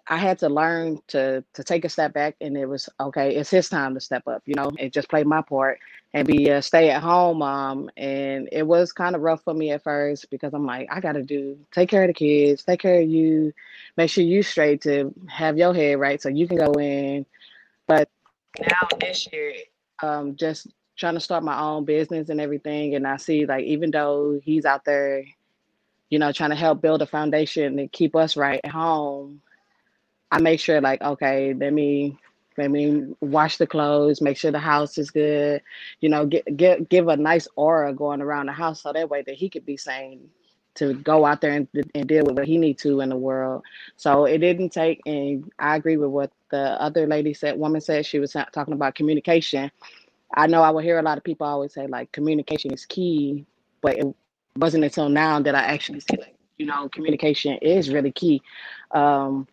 [0.09, 3.51] I had to learn to to take a step back and it was okay, it's
[3.51, 5.81] his time to step up, you know, and just play my part
[6.15, 7.91] and be a stay at home mom.
[7.97, 11.23] And it was kind of rough for me at first because I'm like, I gotta
[11.23, 13.53] do take care of the kids, take care of you,
[13.97, 17.27] make sure you straight to have your head right so you can go in
[17.87, 18.09] but
[18.61, 19.55] now this year,
[20.03, 23.91] um, just trying to start my own business and everything, and I see like even
[23.91, 25.25] though he's out there,
[26.11, 29.43] you know, trying to help build a foundation and keep us right at home,
[30.33, 32.19] I make sure like okay, let me
[32.59, 35.63] let me wash the clothes, make sure the house is good,
[36.01, 39.23] you know, get get give a nice aura going around the house so that way
[39.23, 40.31] that he could be sane
[40.75, 43.63] to go out there and, and deal with what he need to in the world.
[43.97, 48.07] So it didn't take, and I agree with what the other lady said, woman said,
[48.07, 49.71] she was talking about communication.
[50.35, 53.45] I know I will hear a lot of people always say like communication is key,
[53.83, 54.07] but it
[54.57, 58.41] wasn't until now that I actually see like, you know, communication is really key.
[58.93, 59.47] Um,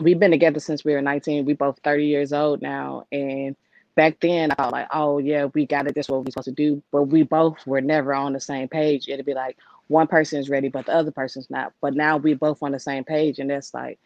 [0.00, 1.44] we've been together since we were 19.
[1.44, 3.04] We both 30 years old now.
[3.12, 3.56] And
[3.94, 5.94] back then I was like, oh yeah, we got it.
[5.94, 6.82] This what we're supposed to do.
[6.90, 9.08] But we both were never on the same page.
[9.08, 11.72] It'd be like, one person is ready, but the other person's not.
[11.80, 13.98] But now we both on the same page, and that's like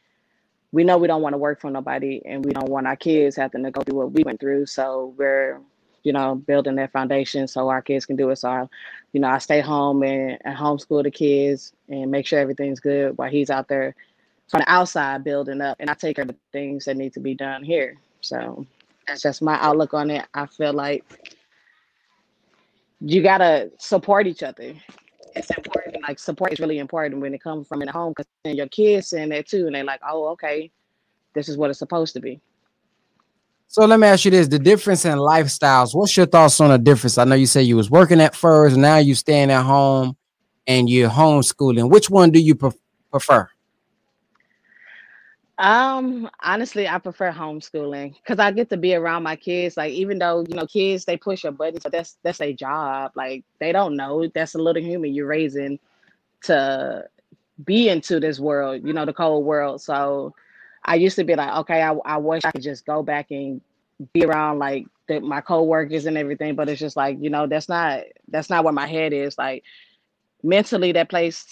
[0.74, 3.36] we know we don't want to work for nobody and we don't want our kids
[3.36, 4.66] having to go through what we went through.
[4.66, 5.60] So we're,
[6.02, 8.36] you know, building that foundation so our kids can do it.
[8.36, 8.66] So, I,
[9.12, 13.16] you know, I stay home and, and homeschool the kids and make sure everything's good
[13.16, 13.94] while he's out there
[14.48, 15.76] from the outside building up.
[15.80, 17.96] And I take care of the things that need to be done here.
[18.20, 18.66] So
[19.06, 20.24] that's just my outlook on it.
[20.34, 21.04] I feel like
[23.00, 24.74] you gotta support each other.
[25.36, 26.02] It's important.
[26.02, 28.68] Like support is really important when it comes from in the home because then your
[28.68, 30.70] kids saying that too, and they're like, "Oh, okay,
[31.34, 32.40] this is what it's supposed to be."
[33.66, 35.94] So let me ask you this: the difference in lifestyles.
[35.94, 37.18] What's your thoughts on the difference?
[37.18, 40.16] I know you say you was working at first, now you staying at home,
[40.66, 41.90] and you're homeschooling.
[41.90, 42.70] Which one do you pre-
[43.10, 43.48] prefer?
[45.58, 49.76] Um, honestly, I prefer homeschooling because I get to be around my kids.
[49.76, 53.12] Like, even though you know, kids they push your buttons, so that's that's their job.
[53.14, 55.78] Like, they don't know that's a little human you're raising
[56.44, 57.04] to
[57.64, 59.80] be into this world, you know, the cold world.
[59.80, 60.34] So,
[60.84, 63.60] I used to be like, okay, I, I wish I could just go back and
[64.12, 67.68] be around like the, my coworkers and everything, but it's just like, you know, that's
[67.68, 69.38] not that's not where my head is.
[69.38, 69.62] Like,
[70.42, 71.46] mentally, that place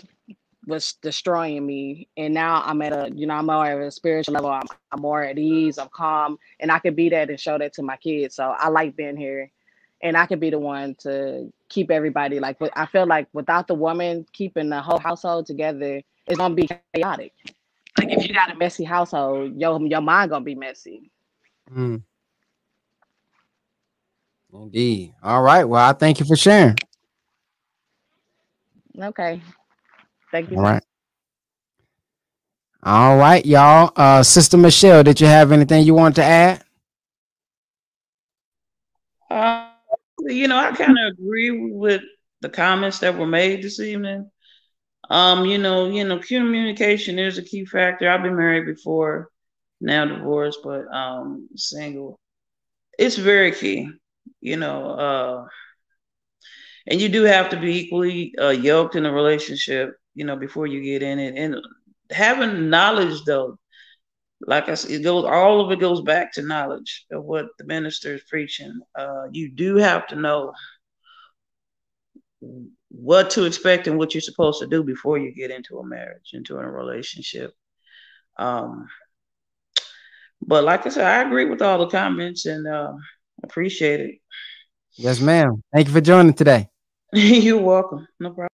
[0.66, 4.34] was destroying me and now i'm at a you know i'm more at a spiritual
[4.34, 7.58] level I'm, I'm more at ease i'm calm and i can be that and show
[7.58, 9.50] that to my kids so i like being here
[10.02, 13.74] and i can be the one to keep everybody like i feel like without the
[13.74, 17.32] woman keeping the whole household together it's gonna be chaotic
[17.98, 21.10] like if you got a messy household your, your mind gonna be messy
[21.74, 22.02] Mm.
[24.52, 25.14] Indeed.
[25.22, 25.64] All right.
[25.64, 26.76] Well, I thank you for sharing.
[29.00, 29.40] okay
[30.32, 30.82] thank you All right.
[32.84, 33.92] All right, y'all.
[33.96, 36.64] Uh, Sister Michelle, did you have anything you want to add?
[39.30, 39.68] Uh,
[40.26, 42.02] you know, I kind of agree with
[42.42, 44.30] the comments that were made this evening.
[45.10, 48.08] Um, you know, you know, communication is a key factor.
[48.10, 49.30] I've been married before,
[49.80, 52.18] now divorced, but um single.
[52.98, 53.90] It's very key,
[54.40, 55.48] you know, uh
[56.86, 60.66] and you do have to be equally uh, yoked in a relationship, you know, before
[60.66, 61.36] you get in it.
[61.36, 61.56] And
[62.10, 63.58] having knowledge though,
[64.46, 67.64] like I said, it goes all of it goes back to knowledge of what the
[67.64, 68.80] minister is preaching.
[68.94, 70.52] Uh, you do have to know
[72.88, 76.30] what to expect and what you're supposed to do before you get into a marriage,
[76.32, 77.52] into a relationship.
[78.36, 78.88] Um,
[80.44, 82.92] but like I said, I agree with all the comments and uh,
[83.44, 84.14] appreciate it.
[84.94, 85.62] Yes, ma'am.
[85.72, 86.68] Thank you for joining today.
[87.12, 88.06] You're welcome.
[88.18, 88.48] No problem.